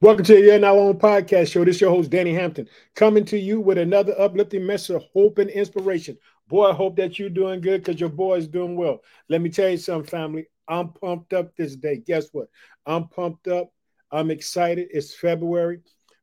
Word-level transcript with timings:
Welcome 0.00 0.24
to 0.26 0.34
the 0.34 0.40
You're 0.40 0.58
Now 0.58 0.78
On 0.78 0.98
podcast 0.98 1.50
show. 1.50 1.64
This 1.64 1.76
is 1.76 1.80
your 1.80 1.90
host, 1.90 2.10
Danny 2.10 2.34
Hampton, 2.34 2.68
coming 2.94 3.24
to 3.24 3.38
you 3.38 3.60
with 3.60 3.78
another 3.78 4.14
uplifting 4.18 4.66
message 4.66 4.96
of 4.96 5.04
hope 5.12 5.38
and 5.38 5.48
inspiration. 5.50 6.18
Boy, 6.48 6.70
I 6.70 6.74
hope 6.74 6.96
that 6.96 7.18
you're 7.18 7.30
doing 7.30 7.60
good 7.60 7.82
because 7.82 8.00
your 8.00 8.10
boy 8.10 8.36
is 8.36 8.48
doing 8.48 8.76
well. 8.76 9.00
Let 9.28 9.40
me 9.40 9.48
tell 9.48 9.70
you 9.70 9.78
something, 9.78 10.10
family. 10.10 10.46
I'm 10.68 10.92
pumped 10.92 11.32
up 11.32 11.56
this 11.56 11.76
day. 11.76 11.96
Guess 11.96 12.28
what? 12.32 12.48
I'm 12.84 13.08
pumped 13.08 13.48
up. 13.48 13.72
I'm 14.10 14.30
excited. 14.30 14.88
It's 14.90 15.14
February. 15.14 15.80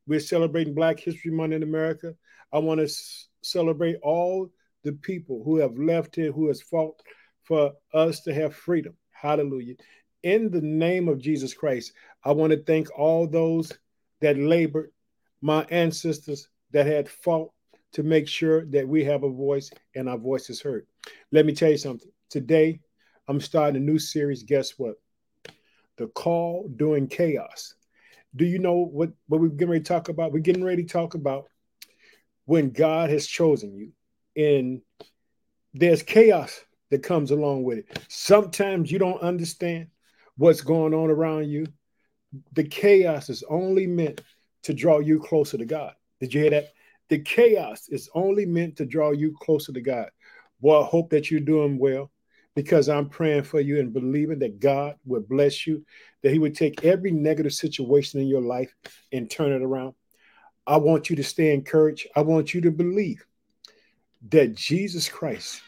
We're 0.08 0.20
celebrating 0.20 0.74
Black 0.74 1.00
History 1.00 1.32
Month 1.32 1.54
in 1.54 1.64
America. 1.64 2.14
I 2.54 2.60
want 2.60 2.80
to 2.80 2.86
s- 2.86 3.30
celebrate 3.42 3.98
all 4.04 4.52
the 4.84 4.94
people 4.94 5.42
who 5.44 5.58
have 5.58 5.78
left 5.78 6.16
here, 6.16 6.32
who 6.32 6.48
has 6.48 6.62
fought 6.62 7.02
for 7.44 7.74
us 7.94 8.22
to 8.22 8.34
have 8.34 8.56
freedom. 8.56 8.94
Hallelujah. 9.12 9.76
In 10.24 10.52
the 10.52 10.62
name 10.62 11.08
of 11.08 11.20
Jesus 11.20 11.54
Christ, 11.54 11.94
I 12.24 12.32
want 12.34 12.52
to 12.52 12.64
thank 12.64 12.88
all 12.98 13.28
those 13.28 13.72
that 14.22 14.38
labored, 14.38 14.92
my 15.42 15.66
ancestors 15.70 16.48
that 16.72 16.86
had 16.86 17.10
fought 17.10 17.52
to 17.94 18.04
make 18.04 18.28
sure 18.28 18.66
that 18.66 18.88
we 18.88 19.04
have 19.04 19.24
a 19.24 19.30
voice 19.30 19.72
and 19.96 20.08
our 20.08 20.18
voice 20.18 20.50
is 20.50 20.62
heard. 20.62 20.86
Let 21.32 21.46
me 21.46 21.54
tell 21.54 21.72
you 21.72 21.78
something. 21.78 22.12
Today, 22.30 22.80
I'm 23.28 23.42
starting 23.42 23.82
a 23.82 23.86
new 23.86 24.00
series. 24.00 24.44
Guess 24.44 24.78
what? 24.78 24.96
The 25.98 26.08
call 26.08 26.70
during 26.76 27.08
chaos. 27.08 27.74
Do 28.36 28.46
you 28.46 28.60
know 28.60 28.76
what, 28.76 29.12
what 29.28 29.42
we're 29.42 29.50
getting 29.50 29.70
ready 29.70 29.84
to 29.84 29.88
talk 29.88 30.10
about? 30.10 30.32
We're 30.32 30.40
getting 30.40 30.64
ready 30.64 30.84
to 30.84 30.90
talk 30.90 31.16
about 31.16 31.46
when 32.46 32.70
God 32.72 33.10
has 33.10 33.28
chosen 33.28 33.76
you. 33.76 33.92
And 34.42 34.82
there's 35.74 36.04
chaos 36.04 36.64
that 36.92 37.04
comes 37.04 37.32
along 37.32 37.64
with 37.64 37.80
it. 37.80 38.00
Sometimes 38.10 38.92
you 38.92 39.00
don't 39.00 39.22
understand 39.22 39.88
what's 40.38 40.62
going 40.62 40.94
on 40.94 41.10
around 41.10 41.50
you 41.50 41.66
the 42.54 42.64
chaos 42.64 43.30
is 43.30 43.44
only 43.50 43.88
meant 43.88 44.22
to 44.64 44.74
draw 44.74 45.00
you 45.00 45.20
closer 45.20 45.58
to 45.58 45.66
God. 45.66 45.94
Did 46.20 46.34
you 46.34 46.42
hear 46.42 46.50
that? 46.52 46.70
The 47.10 47.20
chaos 47.20 47.90
is 47.90 48.10
only 48.14 48.46
meant 48.46 48.78
to 48.78 48.86
draw 48.86 49.12
you 49.12 49.36
closer 49.42 49.74
to 49.74 49.82
God. 49.82 50.10
Boy, 50.62 50.82
I 50.82 50.86
hope 50.86 51.10
that 51.10 51.30
you're 51.30 51.40
doing 51.42 51.78
well 51.78 52.12
because 52.56 52.90
I'm 52.90 53.10
praying 53.10 53.44
for 53.44 53.60
you 53.60 53.80
and 53.80 53.94
believing 53.94 54.40
that 54.40 54.60
God 54.60 54.96
would 55.06 55.28
bless 55.28 55.66
you, 55.66 55.86
that 56.22 56.32
He 56.32 56.40
would 56.40 56.56
take 56.56 56.86
every 56.86 57.12
negative 57.12 57.54
situation 57.54 58.22
in 58.22 58.28
your 58.28 58.42
life 58.42 58.74
and 59.12 59.30
turn 59.30 59.52
it 59.52 59.62
around. 59.62 59.94
I 60.68 60.78
want 60.78 61.10
you 61.10 61.16
to 61.16 61.24
stay 61.24 61.54
encouraged. 61.54 62.08
I 62.16 62.22
want 62.22 62.54
you 62.54 62.62
to 62.62 62.72
believe 62.72 63.26
that 64.30 64.56
Jesus 64.56 65.10
Christ 65.10 65.62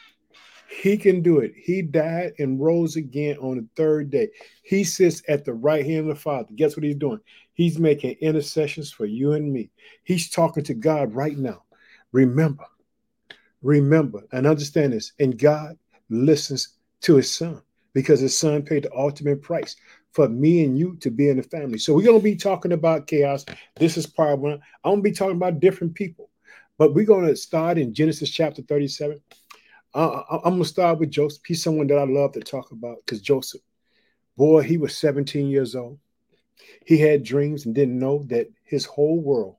he 0.73 0.97
can 0.97 1.21
do 1.21 1.39
it. 1.39 1.53
He 1.55 1.81
died 1.81 2.33
and 2.39 2.59
rose 2.59 2.95
again 2.95 3.37
on 3.37 3.57
the 3.57 3.67
third 3.75 4.09
day. 4.09 4.29
He 4.63 4.83
sits 4.83 5.21
at 5.27 5.45
the 5.45 5.53
right 5.53 5.85
hand 5.85 6.09
of 6.09 6.15
the 6.15 6.21
Father. 6.21 6.49
Guess 6.55 6.75
what 6.75 6.83
he's 6.83 6.95
doing? 6.95 7.19
He's 7.53 7.77
making 7.77 8.17
intercessions 8.21 8.91
for 8.91 9.05
you 9.05 9.33
and 9.33 9.51
me. 9.51 9.69
He's 10.03 10.29
talking 10.29 10.63
to 10.63 10.73
God 10.73 11.13
right 11.13 11.37
now. 11.37 11.63
Remember, 12.11 12.65
remember, 13.61 14.23
and 14.31 14.47
understand 14.47 14.93
this. 14.93 15.13
And 15.19 15.37
God 15.37 15.77
listens 16.09 16.69
to 17.01 17.15
his 17.15 17.31
son 17.31 17.61
because 17.93 18.19
his 18.19 18.37
son 18.37 18.63
paid 18.63 18.83
the 18.83 18.95
ultimate 18.95 19.41
price 19.41 19.75
for 20.11 20.27
me 20.27 20.63
and 20.63 20.77
you 20.77 20.95
to 20.97 21.11
be 21.11 21.29
in 21.29 21.37
the 21.37 21.43
family. 21.43 21.77
So 21.77 21.93
we're 21.93 22.05
going 22.05 22.19
to 22.19 22.23
be 22.23 22.35
talking 22.35 22.71
about 22.71 23.07
chaos. 23.07 23.45
This 23.75 23.97
is 23.97 24.07
part 24.07 24.39
one. 24.39 24.61
I'm 24.83 24.91
going 24.91 24.97
to 24.97 25.09
be 25.09 25.11
talking 25.11 25.37
about 25.37 25.59
different 25.59 25.93
people, 25.93 26.29
but 26.77 26.93
we're 26.93 27.05
going 27.05 27.27
to 27.27 27.35
start 27.35 27.77
in 27.77 27.93
Genesis 27.93 28.29
chapter 28.29 28.61
37. 28.63 29.19
I, 29.93 30.39
am 30.45 30.53
gonna 30.53 30.65
start 30.65 30.99
with 30.99 31.11
Joseph. 31.11 31.43
He's 31.45 31.63
someone 31.63 31.87
that 31.87 31.99
I 31.99 32.03
love 32.03 32.33
to 32.33 32.39
talk 32.39 32.71
about 32.71 32.97
because 33.05 33.21
Joseph, 33.21 33.61
boy, 34.37 34.63
he 34.63 34.77
was 34.77 34.97
17 34.97 35.47
years 35.47 35.75
old. 35.75 35.99
He 36.85 36.97
had 36.97 37.23
dreams 37.23 37.65
and 37.65 37.75
didn't 37.75 37.99
know 37.99 38.23
that 38.29 38.47
his 38.63 38.85
whole 38.85 39.19
world 39.19 39.55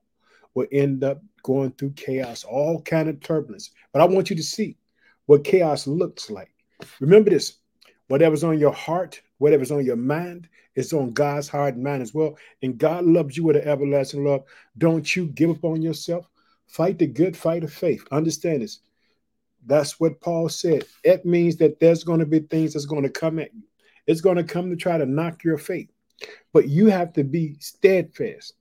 would 0.53 0.67
end 0.71 1.03
up 1.03 1.21
going 1.43 1.71
through 1.71 1.91
chaos, 1.91 2.43
all 2.43 2.81
kind 2.81 3.07
of 3.07 3.19
turbulence. 3.21 3.71
But 3.93 4.01
I 4.01 4.05
want 4.05 4.29
you 4.29 4.35
to 4.35 4.43
see 4.43 4.77
what 5.25 5.43
chaos 5.43 5.87
looks 5.87 6.29
like. 6.29 6.51
Remember 6.99 7.29
this: 7.29 7.59
whatever's 8.07 8.43
on 8.43 8.59
your 8.59 8.73
heart, 8.73 9.21
whatever's 9.37 9.71
on 9.71 9.85
your 9.85 9.95
mind, 9.95 10.49
is 10.75 10.91
on 10.91 11.13
God's 11.13 11.47
heart 11.47 11.75
and 11.75 11.83
mind 11.83 12.01
as 12.01 12.13
well. 12.13 12.37
And 12.61 12.77
God 12.77 13.05
loves 13.05 13.37
you 13.37 13.45
with 13.45 13.55
an 13.55 13.67
everlasting 13.67 14.25
love. 14.25 14.43
Don't 14.77 15.15
you 15.15 15.27
give 15.27 15.49
up 15.49 15.63
on 15.63 15.81
yourself. 15.81 16.29
Fight 16.67 16.99
the 16.99 17.07
good 17.07 17.37
fight 17.37 17.63
of 17.63 17.71
faith. 17.71 18.05
Understand 18.11 18.61
this. 18.61 18.79
That's 19.65 19.99
what 19.99 20.21
Paul 20.21 20.49
said. 20.49 20.85
It 21.03 21.25
means 21.25 21.57
that 21.57 21.79
there's 21.79 22.03
going 22.03 22.19
to 22.19 22.25
be 22.25 22.39
things 22.39 22.73
that's 22.73 22.85
going 22.85 23.03
to 23.03 23.09
come 23.09 23.39
at 23.39 23.53
you. 23.53 23.63
It's 24.07 24.21
going 24.21 24.37
to 24.37 24.43
come 24.43 24.69
to 24.69 24.75
try 24.75 24.97
to 24.97 25.05
knock 25.05 25.43
your 25.43 25.57
faith. 25.57 25.89
But 26.53 26.69
you 26.69 26.87
have 26.87 27.13
to 27.13 27.23
be 27.23 27.55
steadfast, 27.59 28.53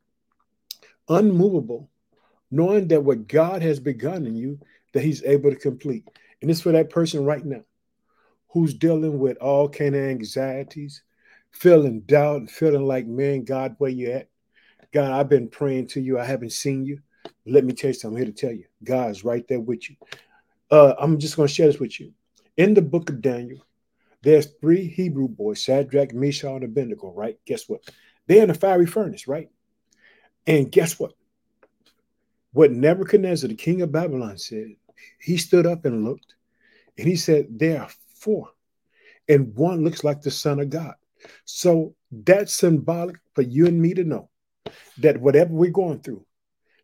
unmovable, 1.08 1.90
knowing 2.50 2.88
that 2.88 3.04
what 3.04 3.28
God 3.28 3.62
has 3.62 3.78
begun 3.78 4.26
in 4.26 4.34
you, 4.34 4.58
that 4.92 5.02
He's 5.04 5.22
able 5.22 5.50
to 5.50 5.56
complete. 5.56 6.08
And 6.40 6.50
it's 6.50 6.60
for 6.60 6.72
that 6.72 6.90
person 6.90 7.24
right 7.24 7.44
now 7.44 7.62
who's 8.48 8.74
dealing 8.74 9.18
with 9.18 9.36
all 9.38 9.68
kind 9.68 9.94
of 9.94 10.02
anxieties, 10.02 11.02
feeling 11.50 12.00
doubt, 12.00 12.50
feeling 12.50 12.86
like, 12.86 13.06
man, 13.06 13.44
God, 13.44 13.74
where 13.78 13.90
you 13.90 14.12
at? 14.12 14.28
God, 14.92 15.10
I've 15.10 15.28
been 15.28 15.48
praying 15.48 15.88
to 15.88 16.00
you. 16.00 16.18
I 16.18 16.24
haven't 16.24 16.52
seen 16.52 16.84
you. 16.84 17.00
Let 17.46 17.64
me 17.64 17.72
tell 17.72 17.90
you 17.90 17.94
something. 17.94 18.16
I'm 18.16 18.24
here 18.24 18.32
to 18.32 18.40
tell 18.40 18.52
you, 18.52 18.64
God's 18.84 19.24
right 19.24 19.46
there 19.48 19.60
with 19.60 19.90
you. 19.90 19.96
Uh, 20.74 20.96
I'm 20.98 21.20
just 21.20 21.36
going 21.36 21.46
to 21.46 21.54
share 21.54 21.68
this 21.68 21.78
with 21.78 22.00
you. 22.00 22.12
In 22.56 22.74
the 22.74 22.82
book 22.82 23.08
of 23.08 23.22
Daniel, 23.22 23.64
there's 24.24 24.48
three 24.60 24.88
Hebrew 24.88 25.28
boys, 25.28 25.62
Shadrach, 25.62 26.12
Meshach, 26.12 26.50
and 26.50 26.64
Abednego, 26.64 27.12
right? 27.12 27.38
Guess 27.46 27.68
what? 27.68 27.88
They're 28.26 28.42
in 28.42 28.50
a 28.50 28.54
fiery 28.54 28.86
furnace, 28.86 29.28
right? 29.28 29.50
And 30.48 30.72
guess 30.72 30.98
what? 30.98 31.12
What 32.54 32.72
Nebuchadnezzar, 32.72 33.46
the 33.46 33.54
king 33.54 33.82
of 33.82 33.92
Babylon, 33.92 34.36
said, 34.36 34.74
he 35.20 35.36
stood 35.36 35.64
up 35.64 35.84
and 35.84 36.04
looked, 36.04 36.34
and 36.98 37.06
he 37.06 37.14
said, 37.14 37.46
There 37.50 37.82
are 37.82 37.90
four, 38.16 38.48
and 39.28 39.54
one 39.54 39.84
looks 39.84 40.02
like 40.02 40.22
the 40.22 40.32
Son 40.32 40.58
of 40.58 40.70
God. 40.70 40.94
So 41.44 41.94
that's 42.10 42.52
symbolic 42.52 43.14
for 43.36 43.42
you 43.42 43.66
and 43.68 43.80
me 43.80 43.94
to 43.94 44.02
know 44.02 44.28
that 44.98 45.20
whatever 45.20 45.54
we're 45.54 45.70
going 45.70 46.00
through, 46.00 46.26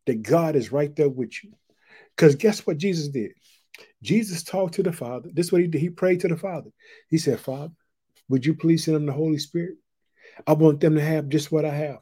that 0.06 0.22
God 0.22 0.54
is 0.54 0.70
right 0.70 0.94
there 0.94 1.08
with 1.08 1.42
you. 1.42 1.50
Because 2.14 2.36
guess 2.36 2.64
what 2.64 2.78
Jesus 2.78 3.08
did? 3.08 3.32
Jesus 4.02 4.42
talked 4.42 4.74
to 4.74 4.82
the 4.82 4.92
Father. 4.92 5.30
This 5.32 5.46
is 5.46 5.52
what 5.52 5.60
he 5.60 5.66
did. 5.66 5.80
He 5.80 5.90
prayed 5.90 6.20
to 6.20 6.28
the 6.28 6.36
Father. 6.36 6.70
He 7.08 7.18
said, 7.18 7.40
Father, 7.40 7.72
would 8.28 8.46
you 8.46 8.54
please 8.54 8.84
send 8.84 8.96
them 8.96 9.06
the 9.06 9.12
Holy 9.12 9.38
Spirit? 9.38 9.76
I 10.46 10.52
want 10.54 10.80
them 10.80 10.94
to 10.94 11.02
have 11.02 11.28
just 11.28 11.52
what 11.52 11.64
I 11.64 11.74
have. 11.74 11.98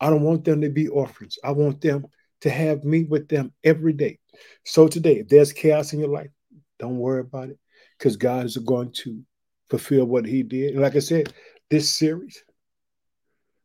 I 0.00 0.10
don't 0.10 0.22
want 0.22 0.44
them 0.44 0.60
to 0.62 0.70
be 0.70 0.88
orphans. 0.88 1.38
I 1.44 1.52
want 1.52 1.80
them 1.80 2.06
to 2.42 2.50
have 2.50 2.84
me 2.84 3.04
with 3.04 3.28
them 3.28 3.52
every 3.64 3.92
day. 3.92 4.18
So 4.64 4.88
today, 4.88 5.18
if 5.18 5.28
there's 5.28 5.52
chaos 5.52 5.92
in 5.92 6.00
your 6.00 6.08
life, 6.08 6.30
don't 6.78 6.98
worry 6.98 7.20
about 7.20 7.50
it 7.50 7.58
because 7.98 8.16
God 8.16 8.46
is 8.46 8.56
going 8.58 8.92
to 9.04 9.22
fulfill 9.70 10.04
what 10.04 10.26
he 10.26 10.42
did. 10.42 10.72
And 10.72 10.82
like 10.82 10.96
I 10.96 11.00
said, 11.00 11.32
this 11.70 11.90
series, 11.90 12.42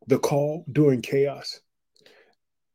the 0.06 0.18
call 0.18 0.64
during 0.72 1.02
chaos, 1.02 1.60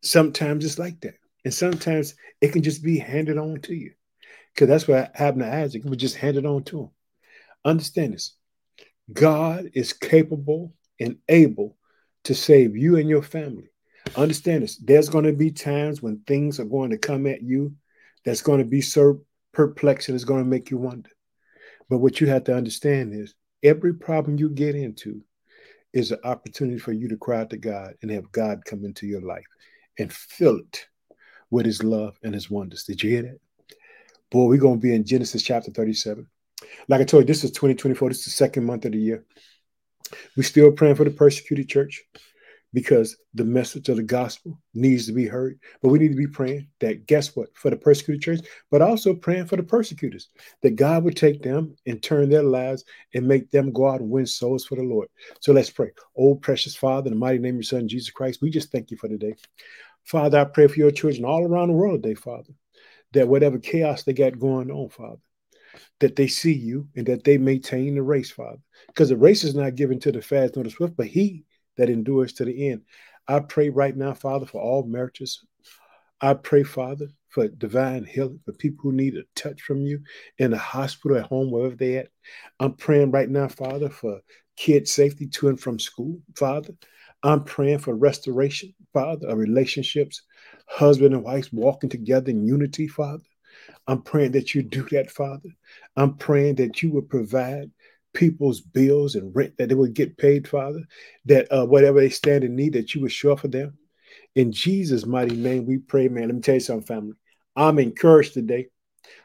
sometimes 0.03 0.65
it's 0.65 0.79
like 0.79 1.01
that. 1.01 1.15
And 1.43 1.53
sometimes 1.53 2.15
it 2.41 2.51
can 2.51 2.61
just 2.61 2.83
be 2.83 2.97
handed 2.97 3.37
on 3.37 3.61
to 3.61 3.73
you 3.73 3.93
because 4.57 4.69
that's 4.69 4.87
what 4.87 5.15
happened 5.15 5.43
to 5.43 5.53
Isaac. 5.53 5.85
It 5.85 5.89
was 5.89 5.99
just 5.99 6.15
handed 6.15 6.47
on 6.47 6.63
to 6.63 6.81
him. 6.81 6.89
Understand 7.63 8.15
this 8.15 8.35
God 9.13 9.69
is 9.75 9.93
capable 9.93 10.73
and 10.99 11.17
able 11.29 11.77
to 12.23 12.33
save 12.33 12.75
you 12.75 12.97
and 12.97 13.07
your 13.07 13.21
family. 13.21 13.69
Understand 14.15 14.63
this. 14.63 14.77
There's 14.77 15.09
going 15.09 15.25
to 15.25 15.33
be 15.33 15.51
times 15.51 16.01
when 16.01 16.21
things 16.25 16.59
are 16.59 16.65
going 16.65 16.89
to 16.89 16.97
come 16.97 17.27
at 17.27 17.43
you 17.43 17.75
that's 18.25 18.41
going 18.41 18.57
to 18.57 18.65
be 18.65 18.81
so 18.81 19.21
perplexing, 19.53 20.15
it's 20.15 20.23
going 20.23 20.43
to 20.43 20.49
make 20.49 20.71
you 20.71 20.77
wonder. 20.77 21.11
But 21.87 21.99
what 21.99 22.19
you 22.19 22.25
have 22.27 22.45
to 22.45 22.55
understand 22.55 23.13
is 23.13 23.35
every 23.61 23.93
problem 23.93 24.39
you 24.39 24.49
get 24.49 24.73
into 24.73 25.21
is 25.93 26.11
an 26.11 26.19
opportunity 26.23 26.79
for 26.79 26.93
you 26.93 27.07
to 27.09 27.17
cry 27.17 27.41
out 27.41 27.51
to 27.51 27.57
God 27.57 27.93
and 28.01 28.09
have 28.09 28.31
God 28.31 28.65
come 28.65 28.85
into 28.85 29.05
your 29.05 29.21
life 29.21 29.45
and 29.99 30.11
fill 30.11 30.57
it 30.57 30.87
with 31.51 31.67
his 31.67 31.83
love 31.83 32.17
and 32.23 32.33
his 32.33 32.49
wonders. 32.49 32.85
Did 32.85 33.03
you 33.03 33.11
hear 33.11 33.21
that? 33.21 33.39
Boy, 34.29 34.45
we're 34.47 34.57
going 34.57 34.75
to 34.75 34.81
be 34.81 34.93
in 34.93 35.05
Genesis 35.05 35.41
chapter 35.41 35.71
37. 35.71 36.27
Like 36.89 36.99
I 36.99 37.05
told 37.05 37.23
you, 37.23 37.27
this 37.27 37.45
is 37.45 37.51
2024. 37.51 38.09
This 38.09 38.19
is 38.19 38.25
the 38.25 38.31
second 38.31 38.65
month 38.65 38.83
of 38.83 38.91
the 38.91 38.97
year. 38.97 39.23
We're 40.35 40.43
still 40.43 40.71
praying 40.71 40.95
for 40.95 41.05
the 41.05 41.11
persecuted 41.11 41.69
church 41.69 42.03
because 42.73 43.15
the 43.33 43.45
message 43.45 43.87
of 43.87 43.95
the 43.95 44.03
gospel 44.03 44.59
needs 44.73 45.05
to 45.05 45.13
be 45.13 45.27
heard. 45.27 45.57
But 45.81 45.89
we 45.89 45.99
need 45.99 46.09
to 46.09 46.17
be 46.17 46.27
praying 46.27 46.67
that, 46.81 47.07
guess 47.07 47.37
what, 47.37 47.55
for 47.55 47.69
the 47.69 47.77
persecuted 47.77 48.21
church, 48.21 48.39
but 48.69 48.81
also 48.81 49.13
praying 49.13 49.45
for 49.45 49.55
the 49.55 49.63
persecutors, 49.63 50.27
that 50.61 50.75
God 50.75 51.05
would 51.05 51.15
take 51.15 51.41
them 51.41 51.77
and 51.85 52.03
turn 52.03 52.29
their 52.29 52.43
lives 52.43 52.83
and 53.13 53.25
make 53.25 53.49
them 53.49 53.71
go 53.71 53.87
out 53.87 54.01
and 54.01 54.09
win 54.09 54.25
souls 54.25 54.65
for 54.65 54.75
the 54.75 54.83
Lord. 54.83 55.07
So 55.39 55.53
let's 55.53 55.69
pray. 55.69 55.91
Oh, 56.17 56.35
precious 56.35 56.75
Father, 56.75 57.07
in 57.07 57.13
the 57.13 57.19
mighty 57.19 57.39
name 57.39 57.55
of 57.55 57.59
your 57.59 57.63
Son, 57.63 57.87
Jesus 57.87 58.11
Christ, 58.11 58.41
we 58.41 58.49
just 58.49 58.73
thank 58.73 58.91
you 58.91 58.97
for 58.97 59.07
today. 59.07 59.35
Father, 60.03 60.39
I 60.39 60.43
pray 60.43 60.67
for 60.67 60.75
your 60.79 60.91
children 60.91 61.23
all 61.23 61.45
around 61.45 61.69
the 61.69 61.75
world 61.75 62.03
today, 62.03 62.15
Father 62.15 62.53
that 63.13 63.27
whatever 63.27 63.57
chaos 63.57 64.03
they 64.03 64.13
got 64.13 64.39
going 64.39 64.71
on, 64.71 64.89
Father, 64.89 65.21
that 65.99 66.15
they 66.15 66.27
see 66.27 66.53
you 66.53 66.87
and 66.95 67.05
that 67.07 67.23
they 67.23 67.37
maintain 67.37 67.95
the 67.95 68.01
race, 68.01 68.31
Father. 68.31 68.59
Because 68.87 69.09
the 69.09 69.17
race 69.17 69.43
is 69.43 69.55
not 69.55 69.75
given 69.75 69.99
to 70.01 70.11
the 70.11 70.21
fast 70.21 70.55
nor 70.55 70.63
the 70.63 70.69
swift, 70.69 70.95
but 70.95 71.07
he 71.07 71.45
that 71.77 71.89
endures 71.89 72.33
to 72.33 72.45
the 72.45 72.69
end. 72.69 72.81
I 73.27 73.39
pray 73.39 73.69
right 73.69 73.95
now, 73.95 74.13
Father, 74.13 74.45
for 74.45 74.61
all 74.61 74.83
marriages. 74.83 75.43
I 76.21 76.33
pray, 76.33 76.63
Father, 76.63 77.09
for 77.29 77.47
divine 77.47 78.03
healing 78.03 78.39
for 78.43 78.53
people 78.53 78.83
who 78.83 78.91
need 78.91 79.15
a 79.15 79.23
touch 79.35 79.61
from 79.61 79.81
you 79.81 80.01
in 80.39 80.51
the 80.51 80.57
hospital, 80.57 81.17
at 81.17 81.25
home, 81.25 81.51
wherever 81.51 81.75
they're 81.75 82.01
at. 82.01 82.07
I'm 82.59 82.73
praying 82.73 83.11
right 83.11 83.29
now, 83.29 83.47
Father, 83.47 83.89
for 83.89 84.21
kids' 84.55 84.93
safety 84.93 85.27
to 85.27 85.49
and 85.49 85.59
from 85.59 85.79
school, 85.79 86.19
Father. 86.35 86.73
I'm 87.23 87.43
praying 87.43 87.79
for 87.79 87.95
restoration, 87.95 88.73
Father, 88.93 89.27
of 89.27 89.37
relationships, 89.37 90.21
husband 90.67 91.13
and 91.13 91.23
wife 91.23 91.51
walking 91.51 91.89
together 91.89 92.29
in 92.29 92.45
unity, 92.45 92.87
Father. 92.87 93.23
I'm 93.87 94.01
praying 94.01 94.33
that 94.33 94.53
you 94.53 94.63
do 94.63 94.83
that, 94.91 95.11
Father. 95.11 95.49
I'm 95.95 96.15
praying 96.15 96.55
that 96.55 96.83
you 96.83 96.91
would 96.91 97.09
provide 97.09 97.71
people's 98.13 98.61
bills 98.61 99.15
and 99.15 99.35
rent 99.35 99.57
that 99.57 99.69
they 99.69 99.75
would 99.75 99.93
get 99.93 100.17
paid, 100.17 100.47
Father, 100.47 100.81
that 101.25 101.47
uh, 101.51 101.65
whatever 101.65 101.99
they 101.99 102.09
stand 102.09 102.43
in 102.43 102.55
need, 102.55 102.73
that 102.73 102.93
you 102.93 103.01
would 103.01 103.11
show 103.11 103.35
for 103.35 103.47
them. 103.47 103.77
In 104.35 104.51
Jesus' 104.51 105.05
mighty 105.05 105.35
name, 105.35 105.65
we 105.65 105.77
pray, 105.77 106.07
man. 106.07 106.27
Let 106.27 106.35
me 106.35 106.41
tell 106.41 106.55
you 106.55 106.61
something, 106.61 106.85
family. 106.85 107.13
I'm 107.55 107.79
encouraged 107.79 108.33
today. 108.33 108.67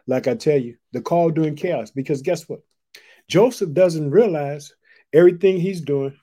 Like 0.06 0.26
I 0.26 0.34
tell 0.34 0.58
you, 0.58 0.76
the 0.92 1.00
call 1.00 1.30
doing 1.30 1.56
chaos, 1.56 1.90
because 1.90 2.22
guess 2.22 2.48
what? 2.48 2.60
Joseph 3.28 3.72
doesn't 3.72 4.10
realize 4.10 4.72
everything 5.12 5.58
he's 5.58 5.80
doing 5.80 6.16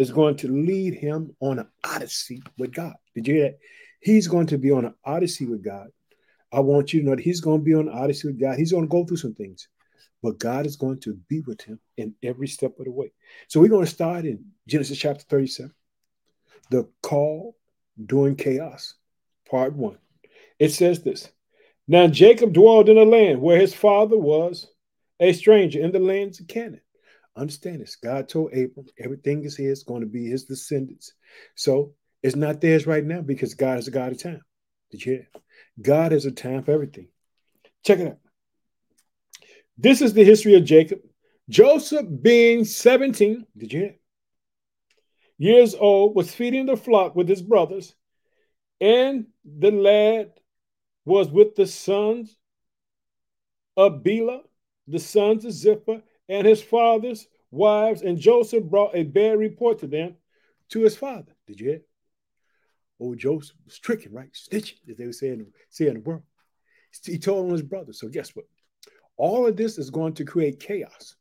is 0.00 0.10
going 0.10 0.34
to 0.34 0.48
lead 0.48 0.94
him 0.94 1.36
on 1.40 1.58
an 1.58 1.68
odyssey 1.84 2.42
with 2.56 2.72
God. 2.72 2.94
Did 3.14 3.28
you 3.28 3.34
hear 3.34 3.44
that? 3.44 3.58
He's 4.00 4.26
going 4.26 4.46
to 4.46 4.56
be 4.56 4.70
on 4.70 4.86
an 4.86 4.94
odyssey 5.04 5.44
with 5.44 5.62
God. 5.62 5.88
I 6.50 6.60
want 6.60 6.94
you 6.94 7.00
to 7.00 7.06
know 7.06 7.16
that 7.16 7.22
he's 7.22 7.42
going 7.42 7.58
to 7.58 7.64
be 7.64 7.74
on 7.74 7.86
an 7.86 7.94
odyssey 7.94 8.28
with 8.28 8.40
God. 8.40 8.58
He's 8.58 8.72
going 8.72 8.84
to 8.84 8.88
go 8.88 9.04
through 9.04 9.18
some 9.18 9.34
things, 9.34 9.68
but 10.22 10.38
God 10.38 10.64
is 10.64 10.76
going 10.76 11.00
to 11.00 11.18
be 11.28 11.42
with 11.42 11.60
him 11.60 11.78
in 11.98 12.14
every 12.22 12.48
step 12.48 12.78
of 12.78 12.86
the 12.86 12.90
way. 12.90 13.12
So 13.48 13.60
we're 13.60 13.68
going 13.68 13.84
to 13.84 13.90
start 13.90 14.24
in 14.24 14.46
Genesis 14.66 14.96
chapter 14.96 15.22
37, 15.28 15.70
the 16.70 16.88
call 17.02 17.58
during 18.06 18.36
chaos, 18.36 18.94
part 19.50 19.74
one. 19.74 19.98
It 20.58 20.70
says 20.70 21.02
this 21.02 21.28
Now 21.86 22.06
Jacob 22.06 22.54
dwelled 22.54 22.88
in 22.88 22.96
a 22.96 23.04
land 23.04 23.42
where 23.42 23.60
his 23.60 23.74
father 23.74 24.16
was 24.16 24.66
a 25.20 25.34
stranger 25.34 25.78
in 25.78 25.92
the 25.92 25.98
lands 25.98 26.40
of 26.40 26.48
Canaan. 26.48 26.80
Understand 27.40 27.80
this. 27.80 27.96
God 27.96 28.28
told 28.28 28.52
Abram 28.52 28.86
everything 29.02 29.44
is 29.44 29.56
his, 29.56 29.82
going 29.82 30.02
to 30.02 30.06
be 30.06 30.26
his 30.26 30.44
descendants. 30.44 31.14
So 31.54 31.94
it's 32.22 32.36
not 32.36 32.60
theirs 32.60 32.86
right 32.86 33.04
now 33.04 33.22
because 33.22 33.54
God 33.54 33.78
is 33.78 33.88
a 33.88 33.90
God 33.90 34.12
of 34.12 34.22
time. 34.22 34.42
Did 34.90 35.06
you 35.06 35.12
hear? 35.12 35.28
God 35.80 36.12
has 36.12 36.26
a 36.26 36.32
time 36.32 36.62
for 36.62 36.72
everything. 36.72 37.08
Check 37.82 38.00
it 38.00 38.08
out. 38.08 38.18
This 39.78 40.02
is 40.02 40.12
the 40.12 40.22
history 40.22 40.54
of 40.54 40.64
Jacob. 40.64 40.98
Joseph, 41.48 42.06
being 42.20 42.66
17, 42.66 43.46
did 43.56 43.72
you 43.72 43.80
hear? 43.80 43.94
Years 45.38 45.74
old, 45.74 46.14
was 46.14 46.34
feeding 46.34 46.66
the 46.66 46.76
flock 46.76 47.16
with 47.16 47.26
his 47.26 47.40
brothers, 47.40 47.94
and 48.82 49.24
the 49.44 49.70
lad 49.70 50.32
was 51.06 51.30
with 51.30 51.54
the 51.54 51.66
sons 51.66 52.36
of 53.78 54.02
Bilhah, 54.02 54.42
the 54.86 54.98
sons 54.98 55.46
of 55.46 55.52
Zilpah, 55.52 56.02
and 56.30 56.46
his 56.46 56.62
father's 56.62 57.26
wives, 57.50 58.02
and 58.02 58.16
Joseph 58.16 58.64
brought 58.64 58.94
a 58.94 59.02
bad 59.02 59.36
report 59.36 59.80
to 59.80 59.88
them 59.88 60.14
to 60.70 60.82
his 60.82 60.96
father. 60.96 61.36
Did 61.48 61.60
you 61.60 61.68
hear? 61.70 61.80
Old 63.00 63.18
Joseph 63.18 63.56
was 63.64 63.78
tricking, 63.78 64.12
right? 64.12 64.32
Snitching, 64.32 64.88
as 64.88 64.96
they 64.96 65.06
were 65.06 65.12
say 65.12 65.28
in, 65.30 65.46
the, 65.94 66.00
world. 66.00 66.22
He 67.04 67.18
told 67.18 67.46
on 67.46 67.52
his 67.52 67.62
brother. 67.62 67.92
So 67.92 68.08
guess 68.08 68.30
what? 68.36 68.44
All 69.16 69.46
of 69.46 69.56
this 69.56 69.76
is 69.76 69.90
going 69.90 70.14
to 70.14 70.24
create 70.24 70.60
chaos. 70.60 71.16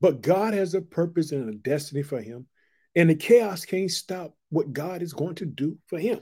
But 0.00 0.20
God 0.20 0.52
has 0.52 0.74
a 0.74 0.82
purpose 0.82 1.32
and 1.32 1.48
a 1.48 1.56
destiny 1.56 2.02
for 2.02 2.20
him. 2.20 2.46
And 2.94 3.08
the 3.08 3.14
chaos 3.14 3.64
can't 3.64 3.90
stop 3.90 4.36
what 4.50 4.72
God 4.72 5.02
is 5.02 5.12
going 5.12 5.36
to 5.36 5.46
do 5.46 5.78
for 5.86 5.98
him. 5.98 6.20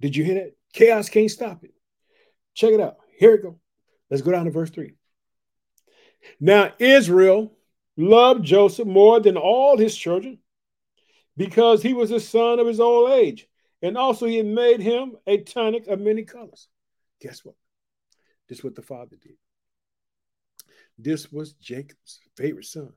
Did 0.00 0.16
you 0.16 0.24
hear 0.24 0.34
that? 0.34 0.56
Chaos 0.72 1.08
can't 1.08 1.30
stop 1.30 1.64
it. 1.64 1.74
Check 2.54 2.72
it 2.72 2.80
out. 2.80 2.96
Here 3.18 3.34
it 3.34 3.42
go. 3.42 3.58
Let's 4.10 4.22
go 4.22 4.32
down 4.32 4.46
to 4.46 4.50
verse 4.50 4.70
3. 4.70 4.94
Now 6.40 6.72
Israel 6.78 7.52
loved 7.96 8.44
Joseph 8.44 8.86
more 8.86 9.20
than 9.20 9.36
all 9.36 9.78
his 9.78 9.96
children 9.96 10.38
because 11.36 11.82
he 11.82 11.92
was 11.92 12.10
the 12.10 12.20
son 12.20 12.58
of 12.58 12.66
his 12.66 12.80
old 12.80 13.10
age. 13.10 13.48
And 13.82 13.98
also 13.98 14.26
he 14.26 14.42
made 14.42 14.80
him 14.80 15.16
a 15.26 15.38
tunic 15.38 15.86
of 15.88 16.00
many 16.00 16.22
colors. 16.22 16.68
Guess 17.20 17.44
what? 17.44 17.54
This 18.48 18.58
is 18.58 18.64
what 18.64 18.74
the 18.74 18.82
father 18.82 19.16
did. 19.20 19.36
This 20.98 21.30
was 21.30 21.52
Jacob's 21.54 22.20
favorite 22.36 22.66
son. 22.66 22.92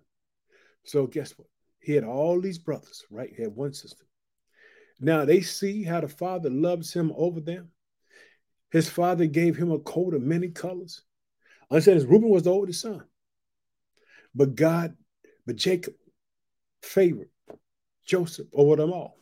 So 0.84 1.08
guess 1.08 1.32
what? 1.38 1.48
He 1.80 1.94
had 1.94 2.04
all 2.04 2.40
these 2.40 2.58
brothers, 2.58 3.06
right? 3.10 3.34
He 3.36 3.44
had 3.44 3.56
one 3.56 3.74
sister. 3.74 4.06
Now 5.00 5.26
they 5.26 5.42
see 5.42 5.84
how 5.84 6.02
the 6.02 6.08
father 6.08 6.50
loves 6.50 6.94
him 6.94 7.14
over 7.16 7.40
them. 7.40 7.70
His 8.72 8.90
father 8.90 9.26
gave 9.26 9.56
him 9.56 9.72
a 9.72 9.80
coat 9.80 10.14
of 10.14 10.22
many 10.22 10.50
colors. 10.50 11.04
Understand, 11.70 12.10
Reuben 12.10 12.30
was 12.30 12.44
the 12.44 12.52
oldest 12.52 12.82
son. 12.82 13.04
But 14.38 14.54
God, 14.54 14.96
but 15.48 15.56
Jacob 15.56 15.96
favored 16.84 17.30
Joseph 18.06 18.48
over 18.54 18.76
them 18.76 18.94
all. 18.94 19.18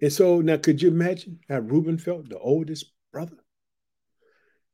And 0.00 0.10
so 0.10 0.40
now 0.40 0.56
could 0.56 0.80
you 0.80 0.88
imagine 0.88 1.40
how 1.48 1.58
Reuben 1.58 1.98
felt, 1.98 2.30
the 2.30 2.38
oldest 2.38 2.86
brother? 3.12 3.36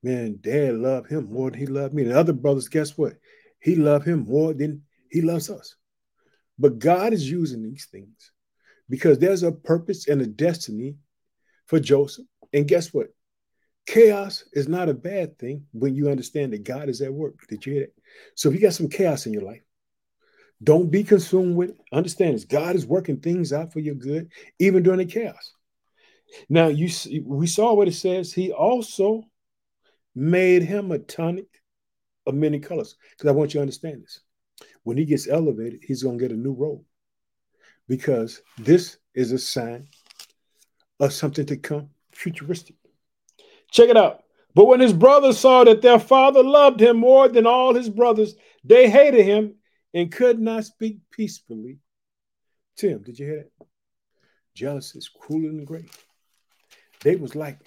Man, 0.05 0.38
dad 0.41 0.76
loved 0.76 1.11
him 1.11 1.31
more 1.31 1.50
than 1.50 1.58
he 1.58 1.67
loved 1.67 1.94
me. 1.94 2.05
And 2.05 2.12
other 2.12 2.32
brothers, 2.32 2.69
guess 2.69 2.97
what? 2.97 3.14
He 3.61 3.75
loved 3.75 4.06
him 4.06 4.20
more 4.20 4.55
than 4.55 4.82
he 5.11 5.20
loves 5.20 5.50
us. 5.50 5.75
But 6.56 6.79
God 6.79 7.12
is 7.12 7.29
using 7.29 7.62
these 7.62 7.88
things 7.91 8.31
because 8.88 9.19
there's 9.19 9.43
a 9.43 9.50
purpose 9.50 10.06
and 10.06 10.23
a 10.23 10.26
destiny 10.26 10.94
for 11.67 11.81
Joseph. 11.81 12.26
And 12.53 12.69
guess 12.69 12.94
what? 12.94 13.08
Chaos 13.87 14.44
is 14.53 14.69
not 14.69 14.88
a 14.88 14.94
bad 14.94 15.38
thing 15.38 15.67
when 15.73 15.96
you 15.96 16.08
understand 16.08 16.53
that 16.53 16.62
God 16.62 16.88
is 16.88 17.00
at 17.00 17.12
work. 17.12 17.35
Did 17.49 17.67
you 17.67 17.73
hear 17.73 17.82
that? 17.82 18.00
So 18.35 18.49
if 18.49 18.55
you 18.55 18.61
got 18.61 18.75
some 18.75 18.89
chaos 18.89 19.27
in 19.27 19.33
your 19.33 19.43
life, 19.43 19.62
don't 20.62 20.91
be 20.91 21.05
consumed 21.05 21.57
with 21.57 21.71
it. 21.71 21.81
Understand 21.93 22.35
this. 22.35 22.45
God 22.45 22.77
is 22.77 22.87
working 22.87 23.19
things 23.19 23.53
out 23.53 23.73
for 23.73 23.81
your 23.81 23.95
good, 23.95 24.31
even 24.59 24.83
during 24.83 24.99
the 24.99 25.07
chaos. 25.07 25.55
Now, 26.49 26.69
you 26.69 26.89
we 27.25 27.47
saw 27.47 27.75
what 27.75 27.89
it 27.89 27.95
says. 27.95 28.33
He 28.33 28.53
also 28.53 29.25
made 30.15 30.62
him 30.62 30.93
a 30.93 30.99
tunic 30.99 31.47
of 32.27 32.35
many 32.35 32.61
colors. 32.61 32.97
Because 33.11 33.29
I 33.29 33.33
want 33.33 33.55
you 33.55 33.59
to 33.59 33.62
understand 33.62 34.03
this. 34.03 34.21
When 34.83 34.97
he 34.97 35.05
gets 35.05 35.29
elevated, 35.29 35.81
he's 35.83 36.03
going 36.03 36.19
to 36.19 36.23
get 36.23 36.37
a 36.37 36.39
new 36.39 36.53
robe. 36.53 36.85
Because 37.89 38.43
this 38.59 38.99
is 39.15 39.33
a 39.33 39.39
sign 39.39 39.89
of 41.01 41.13
something 41.13 41.46
to 41.46 41.56
come 41.56 41.91
futuristic. 42.13 42.77
Check 43.70 43.89
it 43.89 43.96
out. 43.96 44.25
But 44.55 44.67
when 44.67 44.81
his 44.81 44.93
brothers 44.93 45.39
saw 45.39 45.65
that 45.65 45.83
their 45.83 45.99
father 46.01 46.43
loved 46.43 46.81
him 46.81 46.97
more 46.97 47.29
than 47.29 47.47
all 47.47 47.75
his 47.75 47.89
brothers, 47.89 48.35
they 48.65 48.91
hated 48.91 49.25
him 49.25 49.55
and 49.95 50.11
could 50.13 50.41
not 50.41 50.65
speak 50.65 50.99
peacefully 51.11 51.79
to 52.77 52.89
him. 52.89 53.03
Did 53.03 53.19
you 53.19 53.27
hear 53.27 53.37
that? 53.59 53.67
Jealousy 54.55 54.99
is 54.99 55.09
cruel 55.09 55.57
the 55.57 55.65
grave. 55.65 55.91
They 57.03 57.17
was 57.17 57.35
like, 57.35 57.59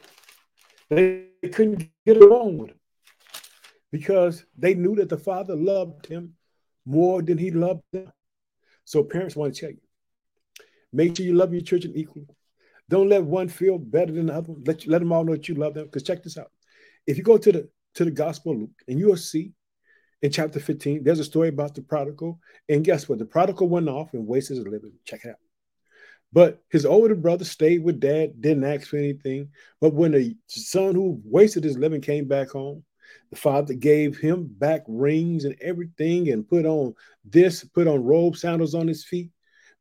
they 0.89 1.27
couldn't 1.51 1.89
get 2.05 2.17
along 2.17 2.57
with 2.57 2.71
him 2.71 2.79
because 3.91 4.45
they 4.57 4.73
knew 4.73 4.95
that 4.95 5.09
the 5.09 5.17
father 5.17 5.55
loved 5.55 6.05
him 6.05 6.35
more 6.85 7.21
than 7.21 7.37
he 7.37 7.51
loved 7.51 7.83
them. 7.91 8.11
So 8.85 9.03
parents 9.03 9.35
want 9.35 9.55
to 9.55 9.61
tell 9.61 9.69
you, 9.71 9.81
make 10.91 11.15
sure 11.15 11.25
you 11.25 11.33
love 11.33 11.53
your 11.53 11.61
children 11.61 11.93
equally. 11.95 12.27
Don't 12.89 13.09
let 13.09 13.23
one 13.23 13.47
feel 13.47 13.77
better 13.77 14.11
than 14.11 14.27
the 14.27 14.33
other. 14.33 14.53
Let 14.65 14.85
you, 14.85 14.91
let 14.91 14.99
them 14.99 15.13
all 15.13 15.23
know 15.23 15.33
that 15.33 15.47
you 15.47 15.55
love 15.55 15.73
them. 15.73 15.85
Because 15.85 16.03
check 16.03 16.21
this 16.21 16.37
out: 16.37 16.51
if 17.07 17.17
you 17.17 17.23
go 17.23 17.37
to 17.37 17.51
the 17.51 17.69
to 17.95 18.05
the 18.05 18.11
Gospel 18.11 18.53
of 18.53 18.59
Luke, 18.59 18.81
and 18.87 18.99
you'll 18.99 19.17
see 19.17 19.53
in 20.23 20.31
chapter 20.31 20.59
15, 20.59 21.03
there's 21.03 21.19
a 21.19 21.23
story 21.23 21.49
about 21.49 21.75
the 21.75 21.81
prodigal. 21.81 22.39
And 22.69 22.83
guess 22.83 23.07
what? 23.07 23.19
The 23.19 23.25
prodigal 23.25 23.67
went 23.67 23.89
off 23.89 24.13
and 24.13 24.25
wasted 24.25 24.57
his 24.57 24.65
living. 24.65 24.93
Check 25.05 25.25
it 25.25 25.31
out. 25.31 25.35
But 26.31 26.63
his 26.71 26.85
older 26.85 27.13
brother 27.13 27.45
stayed 27.45 27.83
with 27.83 27.99
dad, 27.99 28.41
didn't 28.41 28.63
ask 28.63 28.87
for 28.87 28.97
anything. 28.97 29.49
But 29.79 29.93
when 29.93 30.13
the 30.13 30.35
son 30.47 30.95
who 30.95 31.21
wasted 31.23 31.63
his 31.63 31.77
living 31.77 32.01
came 32.01 32.27
back 32.27 32.49
home, 32.49 32.83
the 33.29 33.35
father 33.35 33.73
gave 33.73 34.17
him 34.17 34.47
back 34.47 34.83
rings 34.87 35.45
and 35.45 35.55
everything 35.61 36.29
and 36.29 36.47
put 36.47 36.65
on 36.65 36.95
this, 37.25 37.63
put 37.63 37.87
on 37.87 38.03
robe, 38.03 38.35
sandals 38.35 38.73
on 38.73 38.87
his 38.87 39.05
feet. 39.05 39.29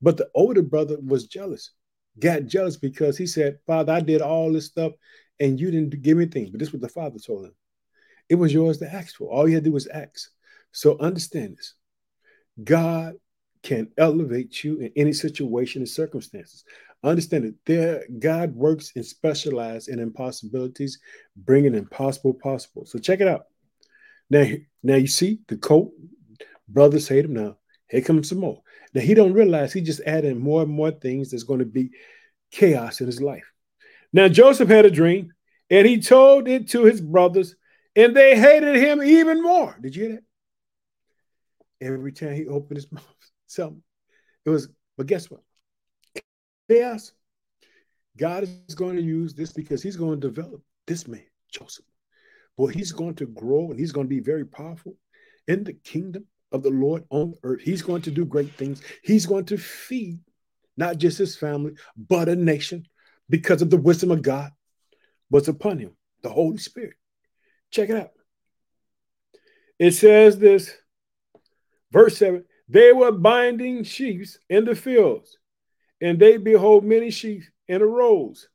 But 0.03 0.17
the 0.17 0.29
older 0.35 0.63
brother 0.63 0.99
was 1.01 1.27
jealous, 1.27 1.71
got 2.19 2.47
jealous 2.47 2.77
because 2.77 3.17
he 3.17 3.27
said, 3.27 3.59
Father, 3.67 3.93
I 3.93 4.01
did 4.01 4.21
all 4.21 4.53
this 4.53 4.67
stuff 4.67 4.93
and 5.41 5.59
you 5.59 5.71
didn't 5.71 6.03
give 6.03 6.17
me 6.17 6.27
things, 6.27 6.51
But 6.51 6.61
this 6.61 6.69
is 6.69 6.75
what 6.75 6.83
the 6.83 6.89
father 6.89 7.19
told 7.19 7.47
him. 7.47 7.55
It 8.29 8.37
was 8.37 8.53
yours 8.53 8.79
to 8.79 8.93
ask 8.93 9.17
for. 9.17 9.31
All 9.31 9.49
you 9.49 9.55
had 9.55 9.65
to 9.65 9.71
do 9.71 9.75
was 9.75 9.87
ask. 9.89 10.31
So 10.73 10.99
understand 10.99 11.57
this. 11.57 11.75
God 12.63 13.15
can 13.63 13.89
elevate 13.97 14.65
you 14.65 14.79
in 14.79 14.93
any 14.97 15.13
situation 15.13 15.83
and 15.83 15.89
circumstances. 15.89 16.65
Understand 17.05 17.45
that 17.45 17.55
there, 17.67 18.05
God 18.19 18.55
works 18.55 18.93
and 18.95 19.05
specializes 19.05 19.89
in 19.89 19.99
impossibilities, 19.99 20.99
bringing 21.37 21.75
impossible 21.75 22.35
possible. 22.35 22.87
So 22.87 22.99
check 22.99 23.21
it 23.21 23.29
out. 23.29 23.47
Now, 24.31 24.47
now 24.83 24.97
you 24.97 25.09
see 25.09 25.41
the 25.49 25.57
coat. 25.57 25.93
Brothers 26.69 27.09
hate 27.09 27.25
him 27.25 27.35
now. 27.35 27.57
Here 27.89 28.01
comes 28.01 28.29
some 28.29 28.39
more. 28.39 28.63
Now 28.95 29.03
he 29.03 29.15
don't 29.15 29.35
realize 29.35 29.73
he 29.73 29.81
just 29.81 30.01
adding 30.07 30.39
more 30.39 30.63
and 30.63 30.71
more 30.71 30.91
things 30.91 31.31
that's 31.31 31.43
going 31.43 31.59
to 31.59 31.67
be 31.67 31.91
chaos 32.51 33.01
in 33.01 33.07
his 33.07 33.21
life. 33.21 33.52
Now, 34.13 34.29
Joseph 34.29 34.69
had 34.69 34.85
a 34.85 34.91
dream 34.91 35.33
and 35.71 35.87
he 35.87 36.01
told 36.01 36.49
it 36.49 36.69
to 36.71 36.85
his 36.85 37.01
brothers, 37.01 37.57
and 37.97 38.15
they 38.15 38.39
hated 38.39 38.77
him 38.77 39.03
even 39.03 39.43
more. 39.43 39.77
Did 39.81 39.97
you 39.97 40.05
hear 40.05 40.13
that? 41.81 41.87
Every 41.87 42.13
time 42.13 42.35
he 42.35 42.47
opened 42.47 42.77
his 42.77 42.93
mouth, 42.93 43.05
something. 43.47 43.83
It 44.45 44.51
was, 44.51 44.69
but 44.97 45.07
guess 45.07 45.31
what? 45.31 45.41
Chaos. 46.69 47.13
God 48.19 48.45
is 48.45 48.75
going 48.75 48.97
to 48.97 49.03
use 49.03 49.35
this 49.35 49.53
because 49.53 49.83
he's 49.83 49.97
going 49.97 50.21
to 50.21 50.29
develop 50.29 50.61
this 50.87 51.09
man, 51.09 51.25
Joseph. 51.51 51.87
Boy, 52.59 52.69
he's 52.69 52.93
going 52.93 53.15
to 53.15 53.27
grow 53.27 53.71
and 53.71 53.79
he's 53.79 53.93
going 53.93 54.07
to 54.07 54.15
be 54.15 54.21
very 54.21 54.45
powerful 54.45 54.95
in 55.49 55.65
the 55.65 55.73
kingdom 55.73 56.27
of 56.53 56.63
the 56.63 56.71
Lord 56.71 57.05
on 57.09 57.35
earth. 57.43 57.63
He's 57.63 57.81
going 57.81 58.03
to 58.03 58.11
do 58.11 58.27
great 58.27 58.53
things. 58.53 58.83
He's 59.03 59.25
going 59.25 59.47
to 59.47 59.57
feed 59.57 60.21
not 60.77 60.99
just 60.99 61.19
his 61.19 61.37
family, 61.37 61.73
but 61.97 62.29
a 62.29 62.37
nation 62.37 62.87
because 63.29 63.63
of 63.63 63.71
the 63.71 63.77
wisdom 63.77 64.11
of 64.11 64.23
God 64.23 64.51
was 65.31 65.49
upon 65.49 65.79
him, 65.79 65.97
the 66.23 66.29
Holy 66.29 66.59
Spirit. 66.59 66.95
Check 67.71 67.91
it 67.91 67.97
out. 67.97 68.13
It 69.79 69.93
says 69.93 70.39
this, 70.39 70.73
verse 71.91 72.17
7 72.19 72.45
they 72.69 72.93
were 72.93 73.13
binding 73.13 73.85
sheaves 73.85 74.39
in 74.49 74.65
the 74.65 74.75
fields, 74.75 75.37
and 76.01 76.19
they 76.19 76.39
behold 76.39 76.85
many 76.85 77.11
sheep 77.11 77.43
a 77.69 77.79
rows, 77.79 78.49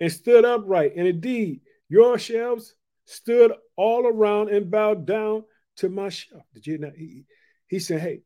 and 0.00 0.12
stood 0.12 0.44
upright. 0.44 0.92
And 0.96 1.06
indeed, 1.06 1.60
your 1.88 2.18
shelves 2.18 2.74
stood 3.04 3.52
all 3.76 4.06
around 4.06 4.50
and 4.50 4.70
bowed 4.70 5.06
down 5.06 5.44
to 5.76 5.88
my 5.88 6.08
shelf. 6.08 6.42
Did 6.54 6.66
you 6.66 6.78
know? 6.78 6.90
He, 6.96 7.24
he 7.66 7.78
said, 7.78 8.00
Hey, 8.00 8.22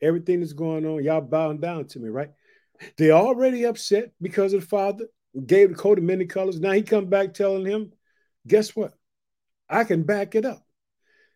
everything 0.00 0.40
that's 0.40 0.52
going 0.52 0.86
on, 0.86 1.04
y'all 1.04 1.20
bowing 1.20 1.58
down 1.58 1.86
to 1.88 1.98
me, 1.98 2.08
right? 2.08 2.30
They 2.96 3.10
already 3.10 3.64
upset 3.64 4.12
because 4.20 4.52
of 4.52 4.62
the 4.62 4.66
father 4.66 5.06
gave 5.46 5.70
the 5.70 5.74
coat 5.74 5.98
of 5.98 6.04
many 6.04 6.26
colors. 6.26 6.60
Now 6.60 6.72
he 6.72 6.82
come 6.82 7.06
back 7.06 7.34
telling 7.34 7.64
him, 7.64 7.92
guess 8.46 8.74
what? 8.74 8.94
I 9.68 9.84
can 9.84 10.02
back 10.02 10.34
it 10.34 10.44
up. 10.44 10.64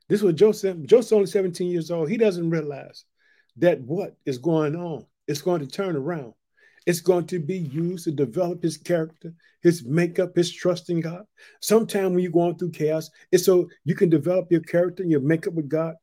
This 0.09 0.23
was 0.23 0.35
Joseph. 0.35 0.79
Joseph's 0.85 1.13
only 1.13 1.27
17 1.27 1.71
years 1.71 1.91
old. 1.91 2.11
He 2.11 2.17
doesn't 2.17 2.51
realize 2.51 3.05
that 3.57 3.81
what 3.81 4.17
is 4.27 4.39
going 4.39 4.77
on 4.77 5.07
is 5.27 5.43
going 5.43 5.61
to 5.61 5.67
turn 5.67 5.97
around. 5.97 6.35
It's 6.87 7.01
going 7.01 7.27
to 7.29 7.39
be 7.39 7.57
used 7.59 8.05
to 8.05 8.11
develop 8.11 8.63
his 8.63 8.77
character, 8.77 9.33
his 9.63 9.85
makeup, 9.85 10.37
his 10.37 10.53
trust 10.53 10.91
in 10.91 11.01
God. 11.01 11.25
Sometimes 11.63 12.11
when 12.11 12.19
you're 12.19 12.33
going 12.33 12.57
through 12.57 12.73
chaos, 12.73 13.11
it's 13.33 13.47
so 13.47 13.69
you 13.85 13.95
can 13.95 14.11
develop 14.11 14.51
your 14.51 14.61
character 14.61 15.03
and 15.03 15.11
your 15.11 15.21
makeup 15.21 15.55
with 15.55 15.69
God. 15.69 15.95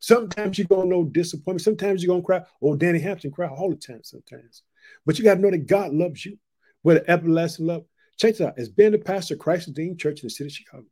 Sometimes 0.00 0.58
you're 0.58 0.66
going 0.66 0.88
to 0.88 0.96
know 0.96 1.04
disappointment. 1.04 1.62
Sometimes 1.62 2.02
you're 2.02 2.08
going 2.08 2.22
to 2.22 2.26
cry. 2.26 2.42
Oh, 2.62 2.76
Danny 2.76 2.98
Hampton 2.98 3.30
cry 3.30 3.48
all 3.48 3.70
the 3.70 3.76
time 3.76 4.02
sometimes. 4.02 4.62
But 5.04 5.18
you 5.18 5.24
got 5.24 5.34
to 5.34 5.40
know 5.40 5.50
that 5.50 5.66
God 5.66 5.92
loves 5.92 6.24
you 6.24 6.38
with 6.82 6.98
an 6.98 7.04
everlasting 7.08 7.66
love. 7.66 7.84
Check 8.18 8.32
this 8.32 8.40
out. 8.40 8.58
As 8.58 8.68
being 8.68 8.92
the 8.92 8.98
pastor 8.98 9.34
of 9.34 9.40
Christ 9.40 9.68
Redeemed 9.68 9.98
Church 9.98 10.22
in 10.22 10.26
the 10.26 10.30
city 10.30 10.48
of 10.48 10.52
Chicago, 10.52 10.86